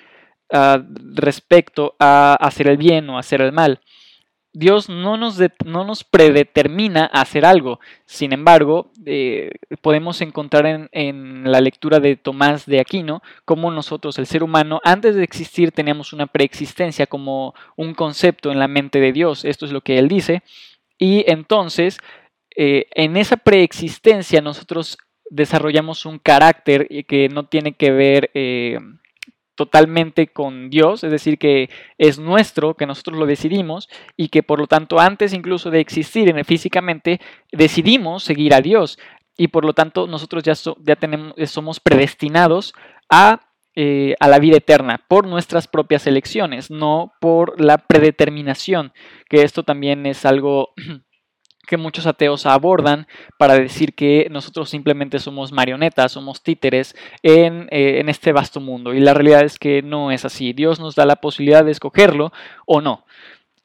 ah, 0.53 0.83
respecto 1.15 1.95
a 1.97 2.35
hacer 2.39 2.67
el 2.67 2.77
bien 2.77 3.09
o 3.09 3.17
hacer 3.17 3.41
el 3.41 3.51
mal. 3.51 3.81
Dios 4.55 4.87
no 4.87 5.17
nos, 5.17 5.37
no 5.65 5.83
nos 5.83 6.05
predetermina 6.05 7.05
hacer 7.05 7.45
algo. 7.45 7.81
Sin 8.05 8.31
embargo, 8.31 8.89
eh, 9.05 9.51
podemos 9.81 10.21
encontrar 10.21 10.65
en, 10.65 10.89
en, 10.93 11.51
la 11.51 11.59
lectura 11.59 11.99
de 11.99 12.15
Tomás 12.15 12.65
de 12.65 12.79
Aquino 12.79 13.21
cómo 13.43 13.69
nosotros, 13.69 14.17
el 14.17 14.27
ser 14.27 14.43
humano, 14.43 14.79
antes 14.85 15.15
de 15.15 15.23
existir 15.23 15.73
teníamos 15.73 16.13
una 16.13 16.27
preexistencia 16.27 17.05
como 17.05 17.53
un 17.75 17.93
concepto 17.93 18.49
en 18.51 18.59
la 18.59 18.69
mente 18.69 18.99
de 18.99 19.11
Dios. 19.11 19.43
Esto 19.43 19.65
es 19.65 19.73
lo 19.73 19.81
que 19.81 19.99
él 19.99 20.07
dice. 20.07 20.41
Y 20.97 21.29
entonces, 21.29 21.97
eh, 22.55 22.87
en 22.91 23.17
esa 23.17 23.35
preexistencia 23.35 24.39
nosotros 24.39 24.97
desarrollamos 25.29 26.05
un 26.05 26.17
carácter 26.17 26.87
que 27.07 27.27
no 27.27 27.45
tiene 27.45 27.73
que 27.73 27.91
ver... 27.91 28.31
Eh, 28.33 28.79
totalmente 29.55 30.27
con 30.27 30.69
Dios, 30.69 31.03
es 31.03 31.11
decir, 31.11 31.37
que 31.37 31.69
es 31.97 32.19
nuestro, 32.19 32.75
que 32.75 32.85
nosotros 32.85 33.17
lo 33.17 33.25
decidimos 33.25 33.89
y 34.15 34.27
que 34.27 34.43
por 34.43 34.59
lo 34.59 34.67
tanto 34.67 34.99
antes 34.99 35.33
incluso 35.33 35.71
de 35.71 35.79
existir 35.79 36.33
físicamente 36.45 37.19
decidimos 37.51 38.23
seguir 38.23 38.53
a 38.53 38.61
Dios. 38.61 38.99
Y 39.37 39.49
por 39.49 39.65
lo 39.65 39.73
tanto 39.73 40.07
nosotros 40.07 40.43
ya, 40.43 40.53
ya 40.83 40.95
tenemos, 40.95 41.33
somos 41.49 41.79
predestinados 41.79 42.73
a, 43.09 43.41
eh, 43.75 44.15
a 44.19 44.27
la 44.27 44.39
vida 44.39 44.57
eterna 44.57 45.03
por 45.07 45.27
nuestras 45.27 45.67
propias 45.67 46.07
elecciones, 46.07 46.71
no 46.71 47.13
por 47.19 47.59
la 47.59 47.77
predeterminación, 47.77 48.93
que 49.29 49.41
esto 49.41 49.63
también 49.63 50.05
es 50.05 50.25
algo 50.25 50.73
que 51.65 51.77
muchos 51.77 52.07
ateos 52.07 52.45
abordan 52.45 53.07
para 53.37 53.55
decir 53.55 53.93
que 53.93 54.27
nosotros 54.31 54.69
simplemente 54.69 55.19
somos 55.19 55.51
marionetas, 55.51 56.11
somos 56.11 56.41
títeres 56.43 56.95
en, 57.23 57.67
eh, 57.71 57.99
en, 57.99 58.09
este 58.09 58.31
vasto 58.31 58.59
mundo. 58.59 58.93
Y 58.93 58.99
la 58.99 59.13
realidad 59.13 59.43
es 59.43 59.59
que 59.59 59.81
no 59.81 60.11
es 60.11 60.25
así. 60.25 60.53
Dios 60.53 60.79
nos 60.79 60.95
da 60.95 61.05
la 61.05 61.17
posibilidad 61.17 61.65
de 61.65 61.71
escogerlo 61.71 62.31
o 62.65 62.81
no. 62.81 63.05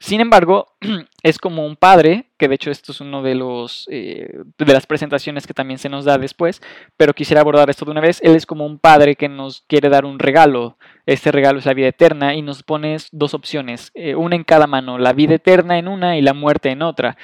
Sin 0.03 0.23
embargo, 0.23 0.67
es 1.23 1.39
como 1.39 1.67
un 1.67 1.77
padre, 1.77 2.25
que 2.39 2.49
de 2.49 2.55
hecho 2.55 2.71
esto 2.71 2.93
es 2.93 3.03
uno 3.03 3.23
de 3.23 3.35
los 3.35 3.87
eh, 3.91 4.33
de 4.57 4.73
las 4.73 4.87
presentaciones 4.87 5.47
que 5.47 5.53
también 5.53 5.79
se 5.79 5.91
nos 5.91 6.07
da 6.07 6.17
después, 6.17 6.63
pero 6.97 7.13
quisiera 7.13 7.43
abordar 7.43 7.69
esto 7.69 7.85
de 7.85 7.91
una 7.91 8.01
vez. 8.01 8.19
Él 8.23 8.35
es 8.35 8.47
como 8.47 8.65
un 8.65 8.79
padre 8.79 9.15
que 9.15 9.29
nos 9.29 9.61
quiere 9.69 9.91
dar 9.91 10.07
un 10.07 10.19
regalo. 10.19 10.79
Este 11.05 11.31
regalo 11.31 11.59
es 11.59 11.67
la 11.67 11.75
vida 11.75 11.89
eterna 11.89 12.35
y 12.35 12.41
nos 12.41 12.63
pone 12.63 12.97
dos 13.13 13.35
opciones, 13.35 13.91
eh, 13.95 14.15
una 14.15 14.37
en 14.37 14.45
cada 14.45 14.67
mano, 14.67 14.97
la 14.97 15.13
vida 15.13 15.35
eterna 15.35 15.79
en 15.79 15.87
una 15.87 16.17
y 16.17 16.23
la 16.23 16.33
muerte 16.33 16.71
en 16.71 16.81
otra 16.81 17.19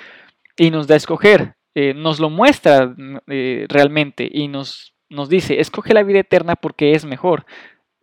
y 0.56 0.70
nos 0.70 0.86
da 0.86 0.94
a 0.94 0.96
escoger, 0.98 1.56
eh, 1.74 1.94
nos 1.94 2.20
lo 2.20 2.30
muestra 2.30 2.94
eh, 3.28 3.66
realmente 3.68 4.28
y 4.30 4.48
nos, 4.48 4.94
nos 5.08 5.28
dice, 5.28 5.60
escoge 5.60 5.94
la 5.94 6.02
vida 6.02 6.20
eterna 6.20 6.56
porque 6.56 6.92
es 6.92 7.04
mejor, 7.04 7.44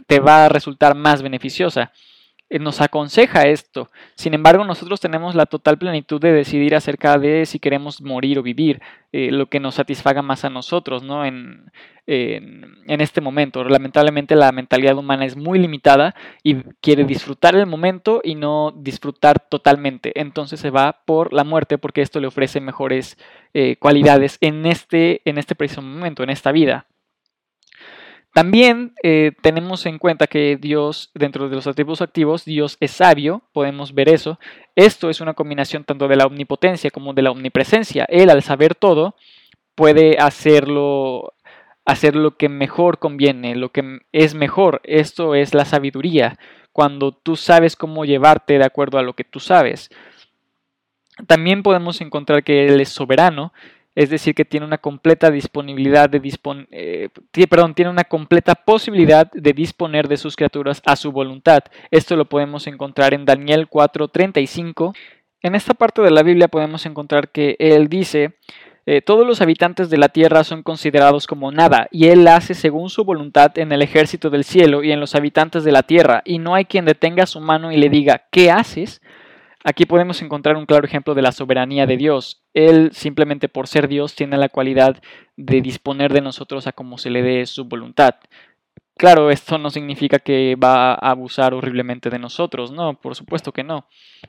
te 0.07 0.19
va 0.19 0.45
a 0.45 0.49
resultar 0.49 0.95
más 0.95 1.21
beneficiosa. 1.21 1.91
Eh, 2.53 2.59
nos 2.59 2.81
aconseja 2.81 3.47
esto. 3.47 3.89
Sin 4.13 4.35
embargo, 4.35 4.63
nosotros 4.63 4.99
tenemos 4.99 5.33
la 5.33 5.47
total 5.47 5.79
plenitud 5.79 6.21
de 6.21 6.31
decidir 6.31 6.75
acerca 6.75 7.17
de 7.17 7.47
si 7.47 7.57
queremos 7.57 7.99
morir 7.99 8.37
o 8.37 8.43
vivir, 8.43 8.79
eh, 9.11 9.31
lo 9.31 9.47
que 9.47 9.59
nos 9.59 9.73
satisfaga 9.73 10.21
más 10.21 10.45
a 10.45 10.51
nosotros, 10.51 11.01
¿no? 11.01 11.25
En, 11.25 11.71
en, 12.05 13.01
este 13.01 13.21
momento. 13.21 13.63
Lamentablemente 13.63 14.35
la 14.35 14.51
mentalidad 14.51 14.95
humana 14.97 15.25
es 15.25 15.35
muy 15.35 15.57
limitada 15.57 16.13
y 16.43 16.57
quiere 16.79 17.05
disfrutar 17.05 17.55
el 17.55 17.65
momento 17.65 18.21
y 18.23 18.35
no 18.35 18.71
disfrutar 18.77 19.39
totalmente. 19.39 20.11
Entonces 20.19 20.59
se 20.59 20.69
va 20.69 20.99
por 21.05 21.33
la 21.33 21.43
muerte 21.43 21.79
porque 21.79 22.01
esto 22.01 22.19
le 22.19 22.27
ofrece 22.27 22.59
mejores 22.61 23.17
eh, 23.55 23.77
cualidades 23.77 24.37
en 24.41 24.67
este, 24.67 25.21
en 25.25 25.39
este 25.39 25.55
preciso 25.55 25.81
momento, 25.81 26.21
en 26.21 26.29
esta 26.29 26.51
vida. 26.51 26.85
También 28.33 28.95
eh, 29.03 29.33
tenemos 29.41 29.85
en 29.85 29.99
cuenta 29.99 30.25
que 30.25 30.57
Dios, 30.57 31.11
dentro 31.13 31.49
de 31.49 31.55
los 31.55 31.67
atributos 31.67 32.01
activos, 32.01 32.45
Dios 32.45 32.77
es 32.79 32.89
sabio, 32.89 33.43
podemos 33.53 33.93
ver 33.93 34.09
eso. 34.09 34.39
Esto 34.75 35.11
es 35.11 35.21
una 35.21 35.35
combinación 35.35 35.83
tanto 35.83 36.07
de 36.07 36.15
la 36.15 36.25
omnipotencia 36.25 36.89
como 36.89 37.13
de 37.13 37.21
la 37.21 37.29
omnipresencia. 37.29 38.05
Él, 38.09 38.31
al 38.31 38.41
saber 38.41 38.73
todo, 38.73 39.15
puede 39.75 40.17
hacerlo, 40.17 41.33
hacer 41.85 42.15
lo 42.15 42.35
que 42.35 42.49
mejor 42.49 42.97
conviene, 42.97 43.55
lo 43.55 43.69
que 43.69 43.99
es 44.11 44.33
mejor. 44.33 44.81
Esto 44.83 45.35
es 45.35 45.53
la 45.53 45.65
sabiduría, 45.65 46.39
cuando 46.71 47.11
tú 47.11 47.35
sabes 47.35 47.75
cómo 47.75 48.03
llevarte 48.03 48.57
de 48.57 48.65
acuerdo 48.65 48.97
a 48.97 49.03
lo 49.03 49.13
que 49.13 49.25
tú 49.25 49.39
sabes. 49.39 49.91
También 51.27 51.61
podemos 51.61 52.01
encontrar 52.01 52.43
que 52.43 52.65
Él 52.65 52.81
es 52.81 52.89
soberano, 52.89 53.53
es 53.95 54.09
decir, 54.09 54.33
que 54.33 54.45
tiene 54.45 54.65
una 54.65 54.77
completa 54.77 55.29
disponibilidad 55.29 56.09
de 56.09 56.21
eh, 56.71 57.09
perdón, 57.47 57.75
tiene 57.75 57.91
una 57.91 58.03
completa 58.03 58.55
posibilidad 58.55 59.31
de 59.31 59.53
disponer 59.53 60.07
de 60.07 60.17
sus 60.17 60.35
criaturas 60.35 60.81
a 60.85 60.95
su 60.95 61.11
voluntad. 61.11 61.63
Esto 61.91 62.15
lo 62.15 62.25
podemos 62.25 62.65
encontrar 62.67 63.13
en 63.13 63.25
Daniel 63.25 63.67
4:35. 63.69 64.95
En 65.41 65.55
esta 65.55 65.73
parte 65.73 66.01
de 66.01 66.11
la 66.11 66.23
Biblia 66.23 66.47
podemos 66.47 66.85
encontrar 66.85 67.29
que 67.29 67.55
él 67.59 67.87
dice, 67.89 68.33
eh, 68.85 69.01
todos 69.01 69.25
los 69.25 69.41
habitantes 69.41 69.89
de 69.89 69.97
la 69.97 70.09
tierra 70.09 70.43
son 70.43 70.63
considerados 70.63 71.27
como 71.27 71.51
nada, 71.51 71.87
y 71.91 72.07
él 72.07 72.27
hace 72.27 72.53
según 72.53 72.89
su 72.89 73.05
voluntad 73.05 73.57
en 73.57 73.71
el 73.71 73.81
ejército 73.81 74.29
del 74.29 74.43
cielo 74.43 74.83
y 74.83 74.91
en 74.91 74.99
los 74.99 75.15
habitantes 75.15 75.63
de 75.63 75.71
la 75.71 75.83
tierra, 75.83 76.21
y 76.25 76.39
no 76.39 76.55
hay 76.55 76.65
quien 76.65 76.85
detenga 76.85 77.25
su 77.25 77.39
mano 77.39 77.71
y 77.71 77.77
le 77.77 77.89
diga, 77.89 78.23
¿qué 78.31 78.51
haces? 78.51 79.01
Aquí 79.63 79.85
podemos 79.85 80.21
encontrar 80.21 80.57
un 80.57 80.65
claro 80.65 80.85
ejemplo 80.85 81.15
de 81.15 81.21
la 81.21 81.31
soberanía 81.31 81.85
de 81.85 81.97
Dios. 81.97 82.43
Él, 82.53 82.91
simplemente 82.93 83.47
por 83.47 83.67
ser 83.67 83.87
Dios, 83.87 84.13
tiene 84.13 84.37
la 84.37 84.49
cualidad 84.49 85.01
de 85.37 85.61
disponer 85.61 86.11
de 86.11 86.21
nosotros 86.21 86.67
a 86.67 86.73
como 86.73 86.97
se 86.97 87.09
le 87.09 87.21
dé 87.21 87.45
su 87.45 87.65
voluntad. 87.65 88.15
Claro, 88.95 89.31
esto 89.31 89.57
no 89.57 89.71
significa 89.71 90.19
que 90.19 90.55
va 90.55 90.93
a 90.93 91.09
abusar 91.11 91.53
horriblemente 91.53 92.11
de 92.11 92.19
nosotros, 92.19 92.71
no, 92.71 92.93
por 92.99 93.15
supuesto 93.15 93.51
que 93.51 93.63
no. 93.63 93.87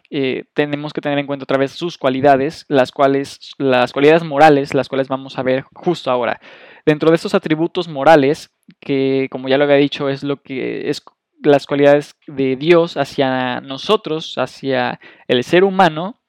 Eh, 0.08 0.44
tenemos 0.54 0.92
que 0.94 1.02
tener 1.02 1.18
en 1.18 1.26
cuenta 1.26 1.44
otra 1.44 1.58
vez 1.58 1.72
sus 1.72 1.98
cualidades, 1.98 2.64
las 2.68 2.90
cuales, 2.90 3.52
las 3.58 3.92
cualidades 3.92 4.24
morales, 4.24 4.72
las 4.72 4.88
cuales 4.88 5.08
vamos 5.08 5.38
a 5.38 5.42
ver 5.42 5.64
justo 5.74 6.10
ahora. 6.10 6.40
Dentro 6.86 7.10
de 7.10 7.16
estos 7.16 7.34
atributos 7.34 7.88
morales, 7.88 8.52
que 8.80 9.28
como 9.30 9.48
ya 9.48 9.58
lo 9.58 9.64
había 9.64 9.76
dicho, 9.76 10.08
es 10.08 10.22
lo 10.22 10.42
que 10.42 10.88
es 10.88 11.02
las 11.44 11.66
cualidades 11.66 12.16
de 12.26 12.56
Dios 12.56 12.96
hacia 12.96 13.60
nosotros, 13.60 14.34
hacia 14.36 15.00
el 15.28 15.44
ser 15.44 15.64
humano, 15.64 16.20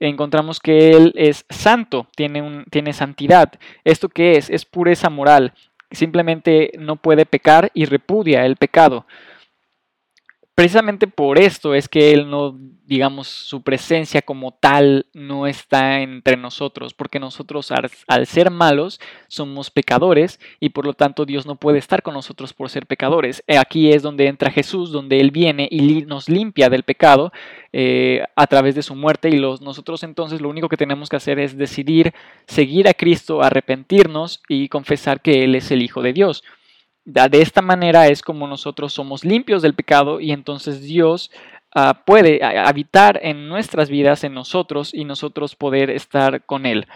encontramos 0.00 0.60
que 0.60 0.90
Él 0.90 1.12
es 1.16 1.46
santo, 1.48 2.08
tiene, 2.16 2.64
tiene 2.70 2.92
santidad. 2.92 3.52
¿Esto 3.84 4.08
qué 4.08 4.36
es? 4.36 4.50
Es 4.50 4.64
pureza 4.64 5.10
moral. 5.10 5.54
Simplemente 5.90 6.72
no 6.78 6.96
puede 6.96 7.26
pecar 7.26 7.70
y 7.74 7.84
repudia 7.84 8.44
el 8.44 8.56
pecado 8.56 9.06
precisamente 10.54 11.06
por 11.06 11.38
esto 11.38 11.74
es 11.74 11.88
que 11.88 12.12
Él 12.12 12.30
no, 12.30 12.56
digamos, 12.86 13.26
su 13.26 13.62
presencia 13.62 14.22
como 14.22 14.52
tal 14.52 15.06
no 15.12 15.46
está 15.46 16.00
entre 16.00 16.36
nosotros, 16.36 16.94
porque 16.94 17.18
nosotros 17.18 17.72
al, 17.72 18.26
ser 18.26 18.50
malos 18.50 19.00
somos 19.26 19.70
pecadores 19.70 20.38
y 20.60 20.68
por 20.68 20.86
lo 20.86 20.94
tanto 20.94 21.24
Dios 21.24 21.44
no 21.46 21.56
puede 21.56 21.78
estar 21.78 22.02
con 22.02 22.14
nosotros 22.14 22.52
por 22.52 22.70
ser 22.70 22.86
pecadores. 22.86 23.42
Eh, 23.46 23.58
aquí 23.58 23.90
es 23.92 24.02
donde 24.02 24.28
entra 24.28 24.50
Jesús, 24.50 24.92
donde 24.92 25.20
Él 25.20 25.32
viene 25.32 25.68
y 25.70 26.02
nos 26.02 26.28
limpia 26.28 26.70
del 26.70 26.84
pecado 26.84 27.32
eh, 27.72 28.22
a 28.36 28.46
través 28.46 28.76
de 28.76 28.82
su 28.82 28.94
muerte 28.94 29.28
y 29.30 29.36
los, 29.36 29.60
nosotros 29.60 30.04
entonces 30.04 30.40
lo 30.40 30.48
único 30.48 30.68
que 30.68 30.76
tenemos 30.76 31.08
que 31.08 31.16
hacer 31.16 31.40
es 31.40 31.58
decidir 31.58 32.14
seguir 32.46 32.86
a 32.86 32.94
Cristo, 32.94 33.42
arrepentirnos 33.42 34.40
y 34.48 34.68
confesar 34.68 35.20
que 35.20 35.42
Él 35.42 35.56
es 35.56 35.72
el 35.72 35.82
Hijo 35.82 36.00
de 36.00 36.12
Dios. 36.12 36.44
De 37.04 37.42
esta 37.42 37.60
manera 37.60 38.08
es 38.08 38.22
como 38.22 38.46
nosotros 38.46 38.94
somos 38.94 39.24
limpios 39.24 39.60
del 39.60 39.74
pecado 39.74 40.20
y 40.20 40.32
entonces 40.32 40.80
Dios 40.80 41.30
ah, 41.74 42.02
puede 42.06 42.42
habitar 42.42 43.20
en 43.22 43.48
nuestras 43.48 43.90
vidas, 43.90 44.24
en 44.24 44.32
nosotros 44.32 44.94
y 44.94 45.04
nosotros 45.04 45.54
poder 45.54 45.90
estar 45.90 46.44
con 46.46 46.64
Él. 46.64 46.86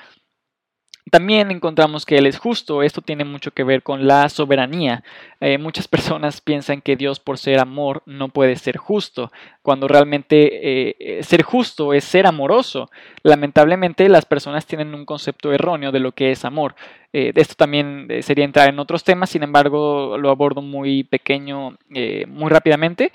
También 1.10 1.50
encontramos 1.50 2.04
que 2.04 2.18
Él 2.18 2.26
es 2.26 2.38
justo. 2.38 2.82
Esto 2.82 3.02
tiene 3.02 3.24
mucho 3.24 3.52
que 3.52 3.64
ver 3.64 3.82
con 3.82 4.06
la 4.06 4.28
soberanía. 4.28 5.04
Eh, 5.40 5.58
muchas 5.58 5.88
personas 5.88 6.40
piensan 6.40 6.80
que 6.80 6.96
Dios 6.96 7.20
por 7.20 7.38
ser 7.38 7.60
amor 7.60 8.02
no 8.06 8.28
puede 8.28 8.56
ser 8.56 8.76
justo, 8.76 9.30
cuando 9.62 9.86
realmente 9.88 11.18
eh, 11.18 11.22
ser 11.22 11.42
justo 11.42 11.92
es 11.92 12.04
ser 12.04 12.26
amoroso. 12.26 12.90
Lamentablemente 13.22 14.08
las 14.08 14.24
personas 14.24 14.66
tienen 14.66 14.94
un 14.94 15.04
concepto 15.04 15.52
erróneo 15.52 15.92
de 15.92 16.00
lo 16.00 16.12
que 16.12 16.32
es 16.32 16.44
amor. 16.44 16.74
Eh, 17.12 17.32
esto 17.36 17.54
también 17.54 18.08
sería 18.22 18.44
entrar 18.44 18.68
en 18.68 18.78
otros 18.78 19.04
temas, 19.04 19.30
sin 19.30 19.42
embargo 19.42 20.18
lo 20.18 20.30
abordo 20.30 20.62
muy 20.62 21.04
pequeño, 21.04 21.78
muy 21.88 22.50
rápidamente. 22.50 23.12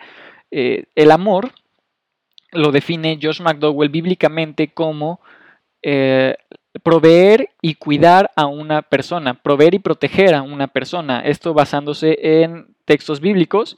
el 0.51 1.11
amor 1.11 1.51
lo 2.51 2.71
define 2.71 3.19
Josh 3.21 3.41
McDowell 3.41 3.89
bíblicamente 3.89 4.69
como 4.69 5.19
proveer 6.81 7.49
y 7.61 7.75
cuidar 7.75 8.31
a 8.35 8.47
una 8.47 8.81
persona, 8.81 9.35
proveer 9.35 9.75
y 9.75 9.79
proteger 9.79 10.33
a 10.33 10.41
una 10.41 10.67
persona. 10.67 11.19
Esto 11.19 11.53
basándose 11.53 12.17
en 12.21 12.67
textos 12.85 13.19
bíblicos 13.19 13.77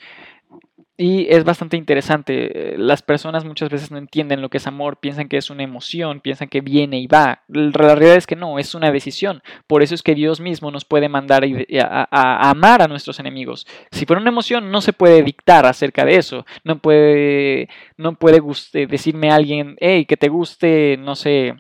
y 0.98 1.28
es 1.30 1.44
bastante 1.44 1.76
interesante. 1.76 2.76
Las 2.78 3.02
personas 3.02 3.44
muchas 3.44 3.70
veces 3.70 3.92
no 3.92 3.98
entienden 3.98 4.42
lo 4.42 4.50
que 4.50 4.58
es 4.58 4.68
amor, 4.68 4.98
piensan 4.98 5.28
que 5.28 5.36
es 5.36 5.50
una 5.50 5.64
emoción, 5.64 6.22
piensan 6.22 6.48
que 6.48 6.62
viene 6.62 7.00
y 7.00 7.08
va. 7.08 7.44
La 7.50 7.72
realidad 7.72 8.16
es 8.16 8.26
que 8.26 8.38
no, 8.38 8.60
es 8.60 8.76
una 8.76 8.92
decisión. 8.92 9.44
Por 9.68 9.84
eso 9.84 9.94
es 9.94 10.02
que 10.02 10.16
Dios 10.16 10.40
mismo 10.40 10.72
nos 10.72 10.86
puede 10.86 11.10
mandar 11.10 11.44
a, 11.44 12.50
amar 12.50 12.82
a 12.82 12.88
nuestros 12.88 13.20
enemigos. 13.20 13.68
Si 13.92 14.06
fuera 14.06 14.22
una 14.22 14.32
emoción, 14.32 14.72
no 14.72 14.80
se 14.80 14.94
puede 14.94 15.22
dictar 15.22 15.66
acerca 15.66 16.06
de 16.06 16.16
eso. 16.16 16.46
No 16.64 16.80
puede, 16.80 17.68
no 17.98 18.16
puede 18.16 18.42
decirme 18.88 19.32
a 19.32 19.36
alguien, 19.36 19.76
hey, 19.82 20.06
que 20.06 20.16
te 20.16 20.30
guste, 20.30 20.96
no 20.98 21.16
sé, 21.16 21.56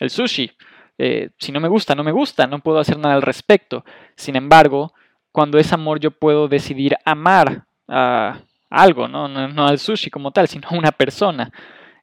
el 0.00 0.10
sushi. 0.10 0.50
Eh, 0.98 1.30
si 1.38 1.52
no 1.52 1.60
me 1.60 1.68
gusta, 1.68 1.94
no 1.94 2.04
me 2.04 2.12
gusta, 2.12 2.46
no 2.46 2.60
puedo 2.60 2.78
hacer 2.78 2.98
nada 2.98 3.14
al 3.14 3.22
respecto. 3.22 3.84
Sin 4.16 4.36
embargo, 4.36 4.92
cuando 5.32 5.58
es 5.58 5.72
amor 5.72 6.00
yo 6.00 6.10
puedo 6.10 6.48
decidir 6.48 6.96
amar 7.04 7.66
a 7.88 8.40
algo, 8.70 9.08
¿no? 9.08 9.26
Al 9.66 9.78
sushi 9.78 10.10
como 10.10 10.30
tal, 10.30 10.48
sino 10.48 10.68
a 10.68 10.74
una 10.74 10.92
persona. 10.92 11.52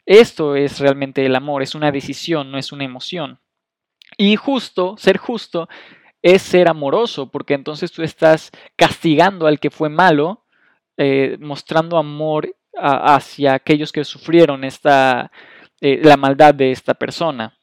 Esto 0.06 0.56
es 0.56 0.80
realmente 0.80 1.26
el 1.26 1.36
amor, 1.36 1.62
es 1.62 1.76
una 1.76 1.92
decisión, 1.92 2.52
no 2.52 2.58
es 2.58 2.72
una 2.72 2.84
emoción. 2.84 3.40
Y 4.18 4.36
justo, 4.36 4.96
ser 4.98 5.18
justo, 5.18 5.70
es 6.22 6.42
ser 6.42 6.68
amoroso, 6.68 7.30
porque 7.32 7.54
entonces 7.54 7.92
tú 7.92 8.04
estás 8.04 8.52
castigando 8.76 9.48
al 9.48 9.60
que 9.60 9.70
fue 9.70 9.90
malo, 9.90 10.44
eh, 10.98 11.38
mostrando 11.40 11.98
amor 11.98 12.56
hacia 12.76 13.54
aquellos 13.54 13.92
que 13.92 14.04
sufrieron 14.04 14.64
esta, 14.64 15.32
eh, 15.82 16.00
la 16.04 16.18
maldad 16.18 16.54
de 16.54 16.72
esta 16.72 16.94
persona. 16.94 17.58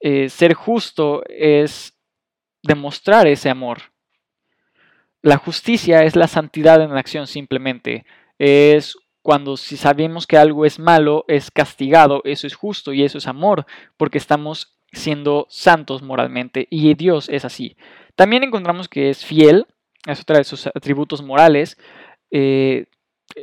Eh, 0.00 0.28
ser 0.28 0.54
justo 0.54 1.22
es 1.28 1.94
demostrar 2.62 3.26
ese 3.26 3.50
amor. 3.50 3.78
La 5.22 5.36
justicia 5.36 6.04
es 6.04 6.16
la 6.16 6.28
santidad 6.28 6.82
en 6.82 6.92
acción 6.92 7.26
simplemente. 7.26 8.06
Es 8.38 8.96
cuando 9.22 9.56
si 9.56 9.76
sabemos 9.76 10.26
que 10.26 10.38
algo 10.38 10.64
es 10.64 10.78
malo, 10.78 11.24
es 11.28 11.50
castigado, 11.50 12.22
eso 12.24 12.46
es 12.46 12.54
justo 12.54 12.92
y 12.92 13.04
eso 13.04 13.18
es 13.18 13.26
amor, 13.26 13.66
porque 13.98 14.16
estamos 14.16 14.78
siendo 14.92 15.46
santos 15.50 16.02
moralmente 16.02 16.66
y 16.70 16.94
Dios 16.94 17.28
es 17.28 17.44
así. 17.44 17.76
También 18.16 18.42
encontramos 18.42 18.88
que 18.88 19.10
es 19.10 19.24
fiel, 19.24 19.66
es 20.06 20.20
otra 20.20 20.38
de 20.38 20.44
sus 20.44 20.66
atributos 20.66 21.22
morales. 21.22 21.78
Eh, 22.30 22.86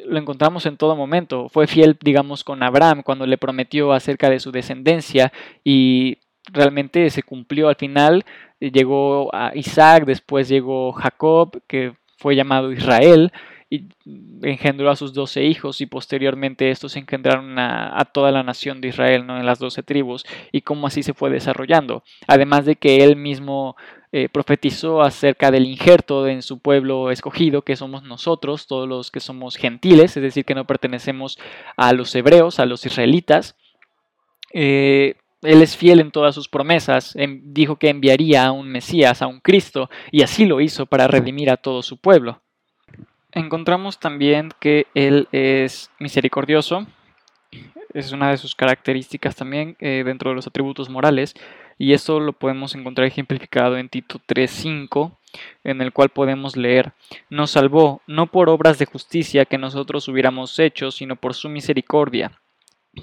lo 0.05 0.17
encontramos 0.17 0.65
en 0.65 0.77
todo 0.77 0.95
momento. 0.95 1.47
Fue 1.49 1.67
fiel, 1.67 1.97
digamos, 2.01 2.43
con 2.43 2.63
Abraham 2.63 3.03
cuando 3.03 3.25
le 3.25 3.37
prometió 3.37 3.93
acerca 3.93 4.29
de 4.29 4.39
su 4.39 4.51
descendencia 4.51 5.31
y 5.63 6.17
realmente 6.51 7.09
se 7.09 7.23
cumplió 7.23 7.69
al 7.69 7.75
final. 7.75 8.25
Eh, 8.59 8.71
llegó 8.71 9.33
a 9.33 9.51
Isaac, 9.55 10.05
después 10.05 10.49
llegó 10.49 10.91
Jacob, 10.93 11.61
que 11.67 11.93
fue 12.17 12.35
llamado 12.35 12.71
Israel, 12.71 13.31
y 13.69 13.89
engendró 14.43 14.89
a 14.89 14.95
sus 14.95 15.13
doce 15.13 15.43
hijos, 15.43 15.81
y 15.81 15.85
posteriormente 15.85 16.69
estos 16.71 16.95
engendraron 16.95 17.59
a, 17.59 18.05
toda 18.13 18.31
la 18.31 18.43
nación 18.43 18.79
de 18.79 18.87
Israel, 18.87 19.27
¿no? 19.27 19.37
en 19.37 19.45
las 19.45 19.59
doce 19.59 19.83
tribus, 19.83 20.25
y 20.51 20.61
cómo 20.61 20.87
así 20.87 21.03
se 21.03 21.13
fue 21.13 21.29
desarrollando. 21.29 22.03
Además 22.27 22.65
de 22.65 22.77
que 22.77 23.03
él 23.03 23.17
mismo 23.17 23.75
eh, 24.13 24.29
profetizó 24.29 25.01
acerca 25.01 25.51
del 25.51 25.65
injerto 25.65 26.27
en 26.27 26.41
su 26.41 26.59
pueblo 26.59 27.11
escogido, 27.11 27.63
que 27.63 27.75
somos 27.75 28.03
nosotros, 28.03 28.67
todos 28.67 28.87
los 28.87 29.11
que 29.11 29.19
somos 29.19 29.57
gentiles, 29.57 30.15
es 30.15 30.23
decir, 30.23 30.45
que 30.45 30.55
no 30.55 30.65
pertenecemos 30.65 31.37
a 31.75 31.91
los 31.91 32.15
hebreos, 32.15 32.59
a 32.59 32.65
los 32.65 32.85
israelitas. 32.85 33.57
Eh, 34.53 35.15
él 35.43 35.61
es 35.61 35.77
fiel 35.77 35.99
en 35.99 36.11
todas 36.11 36.33
sus 36.33 36.49
promesas, 36.49 37.15
dijo 37.43 37.75
que 37.75 37.89
enviaría 37.89 38.47
a 38.47 38.51
un 38.51 38.69
Mesías, 38.69 39.21
a 39.21 39.27
un 39.27 39.39
Cristo, 39.39 39.89
y 40.11 40.23
así 40.23 40.45
lo 40.45 40.61
hizo 40.61 40.85
para 40.85 41.07
redimir 41.07 41.49
a 41.49 41.57
todo 41.57 41.83
su 41.83 41.97
pueblo. 41.97 42.41
Encontramos 43.31 43.99
también 43.99 44.51
que 44.59 44.87
Él 44.95 45.27
es 45.31 45.91
misericordioso, 45.99 46.87
es 47.93 48.11
una 48.11 48.31
de 48.31 48.37
sus 48.37 48.55
características 48.55 49.35
también 49.35 49.75
eh, 49.79 50.03
dentro 50.05 50.31
de 50.31 50.35
los 50.35 50.47
atributos 50.47 50.89
morales, 50.89 51.35
y 51.77 51.93
eso 51.93 52.19
lo 52.19 52.33
podemos 52.33 52.73
encontrar 52.73 53.05
ejemplificado 53.05 53.77
en 53.77 53.89
Tito 53.89 54.19
3.5, 54.27 55.17
en 55.63 55.81
el 55.81 55.93
cual 55.93 56.09
podemos 56.09 56.57
leer, 56.57 56.93
nos 57.29 57.51
salvó 57.51 58.01
no 58.07 58.31
por 58.31 58.49
obras 58.49 58.79
de 58.79 58.87
justicia 58.87 59.45
que 59.45 59.59
nosotros 59.59 60.07
hubiéramos 60.07 60.57
hecho, 60.57 60.89
sino 60.89 61.15
por 61.15 61.35
su 61.35 61.47
misericordia 61.47 62.41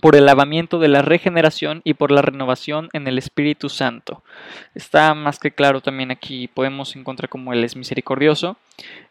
por 0.00 0.16
el 0.16 0.26
lavamiento 0.26 0.78
de 0.78 0.88
la 0.88 1.02
regeneración 1.02 1.80
y 1.84 1.94
por 1.94 2.10
la 2.10 2.22
renovación 2.22 2.88
en 2.92 3.06
el 3.06 3.18
Espíritu 3.18 3.68
Santo. 3.68 4.22
Está 4.74 5.14
más 5.14 5.38
que 5.38 5.50
claro 5.50 5.80
también 5.80 6.10
aquí, 6.10 6.48
podemos 6.48 6.96
encontrar 6.96 7.28
como 7.28 7.52
Él 7.52 7.64
es 7.64 7.76
misericordioso. 7.76 8.56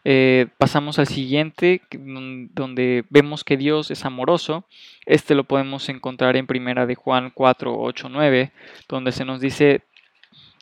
Eh, 0.04 0.46
pasamos 0.58 0.98
al 0.98 1.06
siguiente, 1.06 1.82
donde 1.90 3.04
vemos 3.10 3.44
que 3.44 3.56
Dios 3.56 3.90
es 3.90 4.04
amoroso. 4.04 4.64
Este 5.06 5.34
lo 5.34 5.44
podemos 5.44 5.88
encontrar 5.88 6.36
en 6.36 6.46
primera 6.46 6.86
de 6.86 6.94
Juan 6.94 7.30
4, 7.34 7.74
8, 7.76 8.08
9, 8.08 8.52
donde 8.88 9.12
se 9.12 9.24
nos 9.24 9.40
dice 9.40 9.82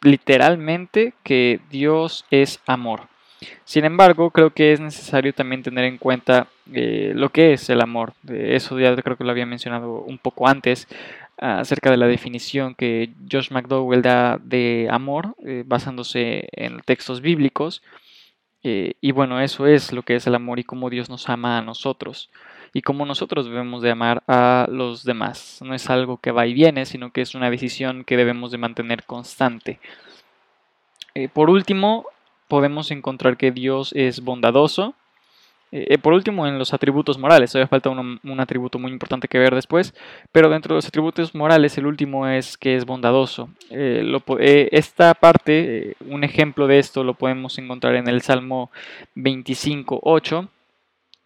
literalmente 0.03 1.15
que 1.23 1.61
Dios 1.71 2.25
es 2.31 2.61
amor. 2.67 3.12
Sin 3.65 3.85
embargo, 3.85 4.31
creo 4.31 4.51
que 4.51 4.73
es 4.73 4.81
necesario 4.81 5.33
también 5.33 5.63
tener 5.63 5.85
en 5.85 5.99
cuenta 5.99 6.49
eh, 6.73 7.13
lo 7.15 7.31
que 7.31 7.55
es 7.55 7.69
el 7.71 7.81
amor. 7.81 8.13
Eso 8.29 8.79
ya 8.79 8.95
creo 8.97 9.17
que 9.17 9.25
lo 9.25 9.31
había 9.31 9.47
mencionado 9.47 10.03
un 10.03 10.19
poco 10.19 10.49
antes 10.49 10.89
acerca 11.39 11.91
de 11.91 11.97
la 11.97 12.07
definición 12.07 12.75
que 12.75 13.11
Josh 13.31 13.51
McDowell 13.51 14.03
da 14.03 14.39
de 14.39 14.87
amor 14.91 15.35
eh, 15.45 15.65
basándose 15.67 16.49
en 16.53 16.81
textos 16.81 17.21
bíblicos. 17.21 17.83
Eh, 18.63 18.95
y 19.01 19.11
bueno, 19.11 19.41
eso 19.41 19.67
es 19.67 19.93
lo 19.93 20.03
que 20.03 20.15
es 20.15 20.27
el 20.27 20.37
amor 20.37 20.61
y 20.61 20.65
cómo 20.65 20.89
Dios 20.89 21.11
nos 21.11 21.29
ama 21.29 21.59
a 21.59 21.63
nosotros 21.63 22.31
y 22.73 22.83
cómo 22.83 23.05
nosotros 23.05 23.47
debemos 23.47 23.83
de 23.83 23.91
amar 23.91 24.23
a 24.29 24.67
los 24.71 25.03
demás. 25.05 25.61
No 25.63 25.75
es 25.75 25.91
algo 25.91 26.19
que 26.19 26.31
va 26.31 26.47
y 26.47 26.55
viene, 26.55 26.87
sino 26.87 27.13
que 27.13 27.23
es 27.23 27.35
una 27.35 27.51
decisión 27.51 28.05
que 28.05 28.17
debemos 28.17 28.53
de 28.53 28.59
mantener 28.59 29.03
constante. 29.05 29.81
por 31.35 31.51
último, 31.51 32.07
podemos 32.53 32.91
encontrar 32.91 33.39
que 33.39 33.51
Dios 33.51 33.95
es 33.95 34.21
bondadoso. 34.23 34.95
Eh, 35.71 35.97
por 35.97 36.13
último, 36.13 36.47
en 36.47 36.59
los 36.59 36.75
atributos 36.75 37.17
morales, 37.17 37.51
todavía 37.51 37.67
falta 37.67 37.89
un, 37.89 38.41
atributo 38.41 38.79
muy 38.79 38.93
importante 38.93 39.27
que 39.27 39.39
ver 39.39 39.55
después, 39.55 39.95
pero 40.33 40.51
dentro 40.51 40.75
de 40.75 40.77
los 40.77 40.87
atributos 40.87 41.35
morales, 41.35 41.79
el 41.79 41.87
último 41.87 42.29
es 42.29 42.59
que 42.59 42.77
es 42.77 42.85
bondadoso. 42.85 43.49
Eh, 43.71 44.05
eh, 44.41 44.69
esta 44.71 45.15
parte, 45.15 45.97
un 46.07 46.25
ejemplo 46.25 46.67
de 46.67 46.79
esto 46.79 47.05
lo 47.05 47.15
podemos 47.15 47.57
encontrar 47.57 47.95
en 47.95 48.07
el 48.07 48.21
Salmo 48.21 48.71
25.8, 49.17 50.47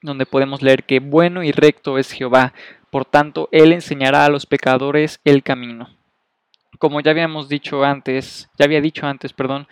donde 0.02 0.26
podemos 0.26 0.62
leer 0.62 0.84
que 0.84 1.00
bueno 1.00 1.42
y 1.42 1.50
recto 1.50 1.98
es 1.98 2.12
Jehová, 2.12 2.52
por 2.88 3.04
tanto, 3.04 3.48
Él 3.50 3.72
enseñará 3.72 4.26
a 4.26 4.30
los 4.30 4.46
pecadores 4.46 5.18
el 5.24 5.42
camino. 5.42 5.88
Como 6.78 7.00
ya 7.00 7.10
habíamos 7.10 7.48
dicho 7.48 7.82
antes, 7.82 8.48
ya 8.56 8.66
había 8.66 8.80
dicho 8.80 9.08
antes, 9.08 9.32
perdón, 9.32 9.66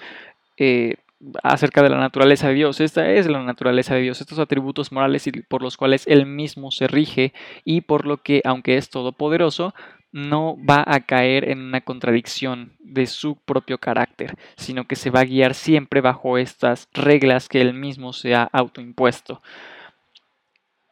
eh, 0.57 0.97
acerca 1.43 1.83
de 1.83 1.91
la 1.91 1.99
naturaleza 1.99 2.49
de 2.49 2.55
Dios. 2.55 2.81
Esta 2.81 3.11
es 3.11 3.27
la 3.27 3.43
naturaleza 3.43 3.95
de 3.95 4.03
Dios, 4.03 4.21
estos 4.21 4.39
atributos 4.39 4.93
morales 4.93 5.29
por 5.49 5.63
los 5.63 5.77
cuales 5.77 6.07
Él 6.07 6.27
mismo 6.27 6.71
se 6.71 6.87
rige 6.87 7.33
y 7.65 7.83
por 7.83 8.07
lo 8.07 8.19
que, 8.19 8.43
aunque 8.45 8.77
es 8.77 8.91
todopoderoso, 8.91 9.75
no 10.13 10.57
va 10.65 10.85
a 10.87 11.01
caer 11.01 11.51
en 11.51 11.61
una 11.61 11.81
contradicción 11.81 12.73
de 12.79 13.07
su 13.07 13.35
propio 13.35 13.79
carácter, 13.79 14.37
sino 14.57 14.87
que 14.87 14.95
se 14.95 15.11
va 15.11 15.21
a 15.21 15.25
guiar 15.25 15.55
siempre 15.55 16.01
bajo 16.01 16.39
estas 16.39 16.89
reglas 16.93 17.49
que 17.49 17.61
Él 17.61 17.75
mismo 17.75 18.13
se 18.13 18.35
ha 18.35 18.45
autoimpuesto. 18.53 19.43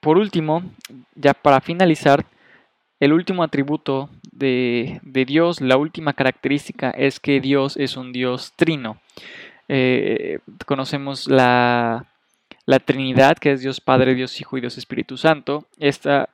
Por 0.00 0.18
último, 0.18 0.64
ya 1.14 1.34
para 1.34 1.60
finalizar, 1.60 2.26
el 2.98 3.12
último 3.12 3.44
atributo 3.44 4.10
de, 4.32 5.00
de 5.02 5.24
Dios, 5.24 5.60
la 5.60 5.76
última 5.76 6.14
característica 6.14 6.90
es 6.90 7.20
que 7.20 7.40
Dios 7.40 7.76
es 7.76 7.96
un 7.96 8.12
Dios 8.12 8.52
trino. 8.56 9.00
Eh, 9.68 10.40
conocemos 10.66 11.28
la, 11.28 12.06
la, 12.66 12.78
Trinidad, 12.80 13.36
que 13.38 13.52
es 13.52 13.60
Dios 13.60 13.80
Padre, 13.80 14.14
Dios 14.14 14.40
Hijo 14.40 14.58
y 14.58 14.60
Dios 14.60 14.78
Espíritu 14.78 15.16
Santo. 15.16 15.66
Esta 15.78 16.28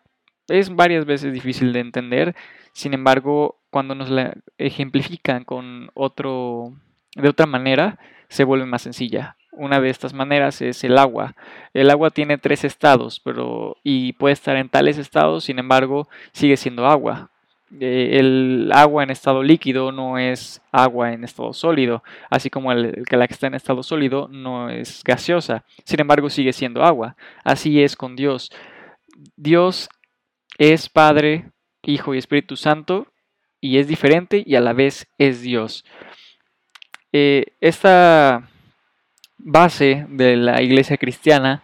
es 0.49 0.75
varias 0.75 1.05
veces 1.05 1.33
difícil 1.33 1.73
de 1.73 1.81
entender, 1.81 2.35
sin 2.73 2.95
embargo, 2.95 3.59
cuando 3.71 3.95
nos 3.95 4.09
la 4.09 4.35
ejemplifican 4.57 5.45
con 5.45 5.91
otro, 5.95 6.73
de 7.14 7.29
otra 7.29 7.47
manera, 7.47 7.99
se 8.29 8.45
vuelve 8.45 8.67
más 8.67 8.83
sencilla. 8.83 9.37
Una 9.53 9.81
de 9.81 9.91
estas 9.91 10.14
maneras 10.14 10.62
es 10.62 10.85
el 10.85 10.97
agua. 10.99 11.35
El 11.75 11.91
agua 11.91 12.11
tiene 12.11 12.38
tres 12.38 12.64
estados, 12.64 13.21
pero 13.21 13.77
y 13.83 14.12
puede 14.12 14.33
estar 14.33 14.57
en 14.57 14.69
tales 14.69 14.99
estados, 14.99 15.45
sin 15.45 15.59
embargo, 15.59 16.09
sigue 16.33 16.57
siendo 16.57 16.87
agua. 16.87 17.31
Eh, 17.81 18.19
el 18.19 18.71
agua 18.73 19.03
en 19.03 19.11
estado 19.11 19.43
líquido 19.43 19.93
no 19.93 20.19
es 20.19 20.63
agua 20.73 21.13
en 21.13 21.25
estado 21.25 21.53
sólido, 21.53 22.03
así 22.31 22.49
como 22.49 22.73
el, 22.73 23.05
que 23.07 23.17
la 23.17 23.29
que 23.29 23.35
está 23.35 23.47
en 23.47 23.55
estado 23.55 23.83
sólido 23.83 24.29
no 24.29 24.71
es 24.71 25.03
gaseosa, 25.05 25.65
sin 25.85 26.01
embargo 26.01 26.31
sigue 26.31 26.53
siendo 26.53 26.83
agua. 26.83 27.17
Así 27.45 27.83
es 27.83 27.95
con 27.97 28.17
Dios. 28.17 28.51
Dios 29.37 29.89
es 30.57 30.89
Padre, 30.89 31.51
Hijo 31.83 32.15
y 32.15 32.19
Espíritu 32.19 32.57
Santo 32.57 33.07
y 33.61 33.79
es 33.79 33.89
diferente 33.89 34.43
y 34.45 34.55
a 34.55 34.61
la 34.61 34.73
vez 34.73 35.07
es 35.19 35.43
Dios. 35.43 35.85
Eh, 37.13 37.57
esta 37.61 38.49
base 39.39 40.07
de 40.09 40.37
la 40.37 40.63
iglesia 40.63 40.97
cristiana 40.97 41.63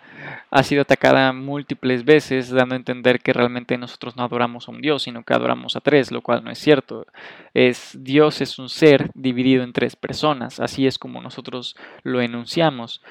ha 0.55 0.63
sido 0.63 0.83
atacada 0.83 1.33
múltiples 1.33 2.05
veces, 2.05 2.49
dando 2.49 2.77
a 2.77 2.79
entender 2.79 3.19
que 3.19 3.33
realmente 3.33 3.77
nosotros 3.77 4.15
no 4.17 4.23
adoramos 4.23 4.69
a 4.69 4.71
un 4.71 4.81
Dios, 4.81 5.03
sino 5.03 5.25
que 5.25 5.35
adoramos 5.35 5.75
a 5.75 5.81
tres, 5.81 6.13
lo 6.13 6.23
cual 6.23 6.45
no 6.45 6.51
es 6.53 6.59
cierto. 6.59 7.07
Es 7.55 7.99
Dios 8.01 8.41
es 8.41 8.61
un 8.61 8.69
ser 8.69 9.11
dividido 9.15 9.65
en 9.65 9.73
tres 9.73 9.97
personas, 9.97 10.61
así 10.61 10.87
es 10.87 10.97
como 10.97 11.21
nosotros 11.21 11.75
lo 12.05 12.21
enunciamos. 12.21 13.03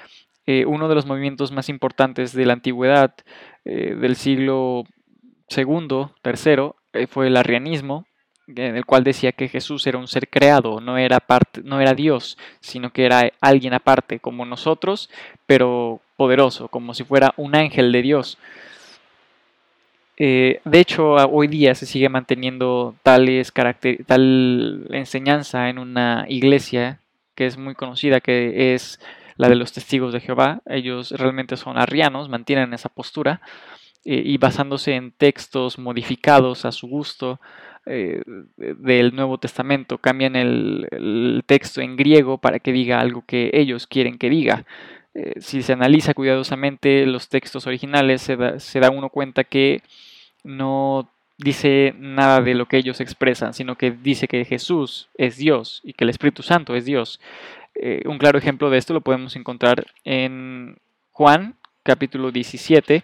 Eh, 0.45 0.63
uno 0.65 0.87
de 0.87 0.95
los 0.95 1.05
movimientos 1.05 1.51
más 1.51 1.67
importantes 1.67 2.31
de 2.31 2.45
la 2.45 2.53
antigüedad, 2.53 3.13
eh, 3.65 3.93
del 3.93 4.15
siglo 4.15 4.85
II, 5.49 6.11
tercero, 6.21 6.77
eh, 6.93 7.07
fue 7.07 7.27
el 7.27 7.35
arrianismo, 7.35 8.05
en 8.47 8.77
el 8.77 8.85
cual 8.85 9.03
decía 9.03 9.33
que 9.33 9.49
Jesús 9.49 9.85
era 9.85 9.97
un 9.97 10.07
ser 10.07 10.29
creado, 10.29 10.79
no 10.79 10.97
era, 10.97 11.19
parte, 11.19 11.59
no 11.61 11.81
era 11.81 11.93
Dios, 11.93 12.37
sino 12.61 12.93
que 12.93 13.03
era 13.03 13.33
alguien 13.41 13.73
aparte, 13.73 14.21
como 14.21 14.45
nosotros, 14.45 15.09
pero 15.45 15.99
poderoso, 16.15 16.67
como 16.67 16.93
si 16.93 17.03
fuera 17.03 17.33
un 17.37 17.55
ángel 17.55 17.91
de 17.91 18.01
Dios. 18.01 18.37
Eh, 20.17 20.61
de 20.63 20.79
hecho, 20.79 21.13
hoy 21.13 21.47
día 21.47 21.73
se 21.75 21.85
sigue 21.85 22.07
manteniendo 22.09 22.95
tales 23.03 23.51
tal 24.05 24.87
enseñanza 24.91 25.69
en 25.69 25.79
una 25.79 26.25
iglesia 26.29 26.99
que 27.35 27.47
es 27.47 27.57
muy 27.57 27.73
conocida, 27.73 28.21
que 28.21 28.73
es 28.75 28.99
la 29.37 29.49
de 29.49 29.55
los 29.55 29.73
testigos 29.73 30.13
de 30.13 30.19
Jehová. 30.19 30.61
Ellos 30.67 31.11
realmente 31.11 31.57
son 31.57 31.77
arrianos, 31.77 32.29
mantienen 32.29 32.73
esa 32.73 32.89
postura 32.89 33.41
eh, 34.05 34.21
y 34.23 34.37
basándose 34.37 34.93
en 34.93 35.11
textos 35.11 35.79
modificados 35.79 36.65
a 36.65 36.71
su 36.71 36.87
gusto, 36.87 37.39
eh, 37.85 38.21
del 38.55 39.13
Nuevo 39.13 39.37
Testamento, 39.39 39.97
cambian 39.97 40.37
el, 40.37 41.43
texto 41.45 41.81
en 41.81 41.97
griego 41.97 42.37
para 42.37 42.59
que 42.59 42.71
diga 42.71 43.01
algo 43.01 43.25
que 43.25 43.51
ellos 43.53 43.87
quieren 43.87 44.17
que 44.17 44.29
diga. 44.29 44.65
Eh, 45.15 45.33
si 45.39 45.61
se 45.61 45.73
analiza 45.73 46.13
cuidadosamente 46.13 47.05
los 47.05 47.29
textos 47.29 47.67
originales, 47.67 48.21
se 48.21 48.79
da, 48.79 48.89
uno 48.89 49.09
cuenta 49.09 49.43
que 49.43 49.81
no 50.43 51.09
dice 51.37 51.93
nada 51.97 52.41
de 52.41 52.55
lo 52.55 52.67
que 52.67 52.77
ellos 52.77 52.99
expresan, 52.99 53.53
sino 53.53 53.75
que 53.75 53.91
dice 53.91 54.27
que 54.27 54.45
Jesús 54.45 55.09
es 55.17 55.37
Dios 55.37 55.81
y 55.83 55.93
que 55.93 56.03
el 56.03 56.09
Espíritu 56.09 56.43
Santo 56.43 56.75
es 56.75 56.85
Dios. 56.85 57.19
Eh, 57.75 58.03
un 58.05 58.17
claro 58.17 58.37
ejemplo 58.37 58.69
de 58.69 58.77
esto 58.77 58.93
lo 58.93 59.01
podemos 59.01 59.35
encontrar 59.35 59.85
en 60.03 60.77
Juan 61.11 61.55
capítulo 61.83 62.31
17, 62.31 63.03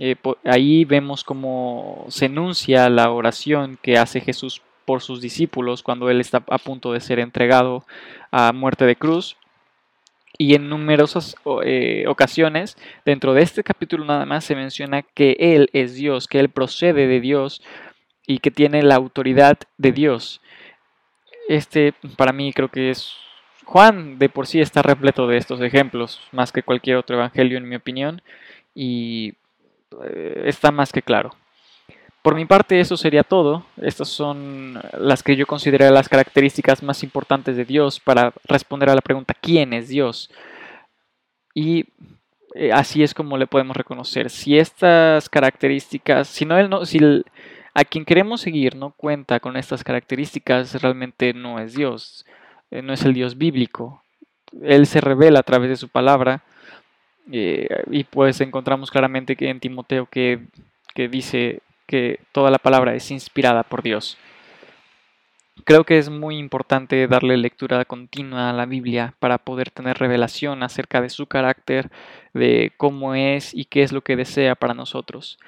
eh, 0.00 0.16
ahí 0.44 0.84
vemos 0.84 1.24
cómo 1.24 2.04
se 2.08 2.26
enuncia 2.26 2.88
la 2.88 3.10
oración 3.10 3.78
que 3.82 3.98
hace 3.98 4.20
Jesús 4.20 4.62
por 4.84 5.02
sus 5.02 5.20
discípulos 5.20 5.82
cuando 5.82 6.08
Él 6.08 6.20
está 6.20 6.42
a 6.48 6.58
punto 6.58 6.92
de 6.92 7.00
ser 7.00 7.18
entregado 7.18 7.84
a 8.30 8.52
muerte 8.52 8.84
de 8.86 8.96
cruz. 8.96 9.36
Y 10.36 10.54
en 10.54 10.68
numerosas 10.68 11.36
eh, 11.64 12.04
ocasiones, 12.06 12.76
dentro 13.04 13.34
de 13.34 13.42
este 13.42 13.64
capítulo 13.64 14.04
nada 14.04 14.26
más, 14.26 14.44
se 14.44 14.54
menciona 14.54 15.02
que 15.02 15.36
Él 15.38 15.70
es 15.72 15.94
Dios, 15.94 16.28
que 16.28 16.38
Él 16.38 16.48
procede 16.48 17.06
de 17.06 17.20
Dios 17.20 17.62
y 18.26 18.38
que 18.38 18.50
tiene 18.50 18.82
la 18.82 18.96
autoridad 18.96 19.58
de 19.78 19.92
Dios. 19.92 20.40
Este 21.48 21.94
para 22.16 22.32
mí 22.32 22.52
creo 22.52 22.68
que 22.68 22.90
es 22.90 23.14
Juan 23.64 24.18
de 24.18 24.28
por 24.28 24.46
sí 24.46 24.60
está 24.60 24.82
repleto 24.82 25.26
de 25.26 25.36
estos 25.36 25.60
ejemplos, 25.60 26.20
más 26.32 26.52
que 26.52 26.62
cualquier 26.62 26.96
otro 26.96 27.16
evangelio 27.16 27.58
en 27.58 27.68
mi 27.68 27.76
opinión. 27.76 28.22
Y 28.74 29.34
eh, 30.04 30.42
está 30.46 30.70
más 30.70 30.92
que 30.92 31.02
claro. 31.02 31.34
Por 32.28 32.34
mi 32.34 32.44
parte 32.44 32.78
eso 32.78 32.98
sería 32.98 33.22
todo. 33.22 33.64
Estas 33.80 34.06
son 34.08 34.78
las 34.98 35.22
que 35.22 35.34
yo 35.34 35.46
considero 35.46 35.90
las 35.90 36.10
características 36.10 36.82
más 36.82 37.02
importantes 37.02 37.56
de 37.56 37.64
Dios 37.64 38.00
para 38.00 38.34
responder 38.44 38.90
a 38.90 38.94
la 38.94 39.00
pregunta 39.00 39.32
¿quién 39.32 39.72
es 39.72 39.88
Dios? 39.88 40.30
Y 41.54 41.86
eh, 42.54 42.70
así 42.70 43.02
es 43.02 43.14
como 43.14 43.38
le 43.38 43.46
podemos 43.46 43.74
reconocer. 43.74 44.28
Si 44.28 44.58
estas 44.58 45.30
características, 45.30 46.28
si 46.28 46.44
no 46.44 46.62
no, 46.68 46.82
a 47.72 47.84
quien 47.84 48.04
queremos 48.04 48.42
seguir 48.42 48.76
no 48.76 48.90
cuenta 48.90 49.40
con 49.40 49.56
estas 49.56 49.82
características, 49.82 50.82
realmente 50.82 51.32
no 51.32 51.58
es 51.58 51.72
Dios, 51.72 52.26
eh, 52.70 52.82
no 52.82 52.92
es 52.92 53.06
el 53.06 53.14
Dios 53.14 53.38
bíblico. 53.38 54.02
Él 54.62 54.86
se 54.86 55.00
revela 55.00 55.40
a 55.40 55.44
través 55.44 55.70
de 55.70 55.76
su 55.76 55.88
palabra 55.88 56.42
eh, 57.32 57.84
y 57.90 58.04
pues 58.04 58.42
encontramos 58.42 58.90
claramente 58.90 59.34
que 59.34 59.48
en 59.48 59.60
Timoteo 59.60 60.04
que, 60.04 60.40
que 60.94 61.08
dice 61.08 61.62
que 61.88 62.20
toda 62.30 62.52
la 62.52 62.58
palabra 62.58 62.94
es 62.94 63.10
inspirada 63.10 63.64
por 63.64 63.82
Dios. 63.82 64.16
Creo 65.64 65.84
que 65.84 65.98
es 65.98 66.08
muy 66.08 66.38
importante 66.38 67.08
darle 67.08 67.36
lectura 67.36 67.84
continua 67.84 68.50
a 68.50 68.52
la 68.52 68.66
Biblia 68.66 69.14
para 69.18 69.38
poder 69.38 69.70
tener 69.70 69.98
revelación 69.98 70.62
acerca 70.62 71.00
de 71.00 71.10
su 71.10 71.26
carácter, 71.26 71.90
de 72.32 72.72
cómo 72.76 73.14
es 73.14 73.52
y 73.54 73.64
qué 73.64 73.82
es 73.82 73.92
lo 73.92 74.02
que 74.02 74.16
desea 74.16 74.54
para 74.54 74.74
nosotros. 74.74 75.38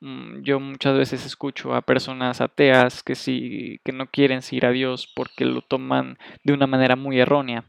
Mm, 0.00 0.42
yo 0.42 0.58
muchas 0.60 0.96
veces 0.96 1.24
escucho 1.26 1.74
a 1.74 1.82
personas 1.82 2.40
ateas 2.40 3.02
que, 3.02 3.14
sí, 3.14 3.80
que 3.84 3.92
no 3.92 4.06
quieren 4.06 4.42
seguir 4.42 4.66
a 4.66 4.70
Dios 4.70 5.06
porque 5.14 5.44
lo 5.44 5.62
toman 5.62 6.18
de 6.42 6.54
una 6.54 6.66
manera 6.66 6.96
muy 6.96 7.20
errónea, 7.20 7.64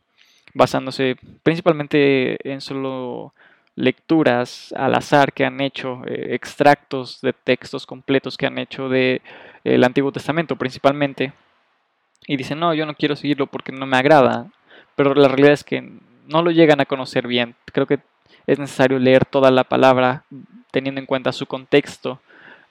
basándose 0.54 1.18
principalmente 1.44 2.38
en 2.50 2.62
solo 2.62 3.34
lecturas 3.76 4.74
al 4.78 4.96
azar 4.96 5.34
que 5.34 5.46
han 5.46 5.62
hecho, 5.62 6.02
eh, 6.06 6.36
extractos 6.36 7.22
de 7.22 7.34
textos 7.34 7.86
completos 7.86 8.38
que 8.38 8.46
han 8.46 8.58
hecho 8.58 8.90
del 8.90 9.22
el 9.64 9.84
Antiguo 9.84 10.12
Testamento 10.12 10.56
principalmente, 10.56 11.34
y 12.28 12.38
dicen, 12.38 12.60
no, 12.60 12.74
yo 12.74 12.86
no 12.86 12.96
quiero 12.96 13.16
seguirlo 13.16 13.48
porque 13.48 13.72
no 13.72 13.86
me 13.86 13.98
agrada, 13.98 14.48
pero 14.96 15.14
la 15.14 15.28
realidad 15.28 15.54
es 15.54 15.64
que 15.64 15.82
no 16.28 16.42
lo 16.42 16.52
llegan 16.52 16.80
a 16.80 16.86
conocer 16.86 17.28
bien. 17.28 17.56
Creo 17.66 17.88
que 17.88 18.00
es 18.48 18.60
necesario 18.60 19.00
leer 19.00 19.26
toda 19.26 19.52
la 19.52 19.64
palabra 19.64 20.24
teniendo 20.72 21.00
en 21.00 21.08
cuenta 21.08 21.32
su 21.32 21.46
contexto, 21.46 22.22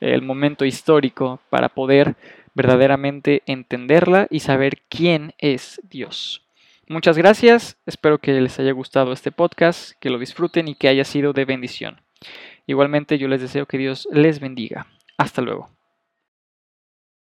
el 0.00 0.22
momento 0.22 0.64
histórico, 0.64 1.40
para 1.50 1.68
poder 1.68 2.14
verdaderamente 2.54 3.42
entenderla 3.46 4.26
y 4.30 4.40
saber 4.40 4.78
quién 4.88 5.34
es 5.38 5.80
Dios. 5.90 6.42
Muchas 6.90 7.16
gracias, 7.16 7.78
espero 7.86 8.18
que 8.18 8.32
les 8.40 8.58
haya 8.58 8.72
gustado 8.72 9.12
este 9.12 9.30
podcast, 9.30 9.92
que 10.00 10.10
lo 10.10 10.18
disfruten 10.18 10.66
y 10.66 10.74
que 10.74 10.88
haya 10.88 11.04
sido 11.04 11.32
de 11.32 11.44
bendición. 11.44 12.00
Igualmente 12.66 13.16
yo 13.16 13.28
les 13.28 13.40
deseo 13.40 13.66
que 13.66 13.78
Dios 13.78 14.08
les 14.10 14.40
bendiga. 14.40 14.88
Hasta 15.16 15.40
luego. 15.40 15.70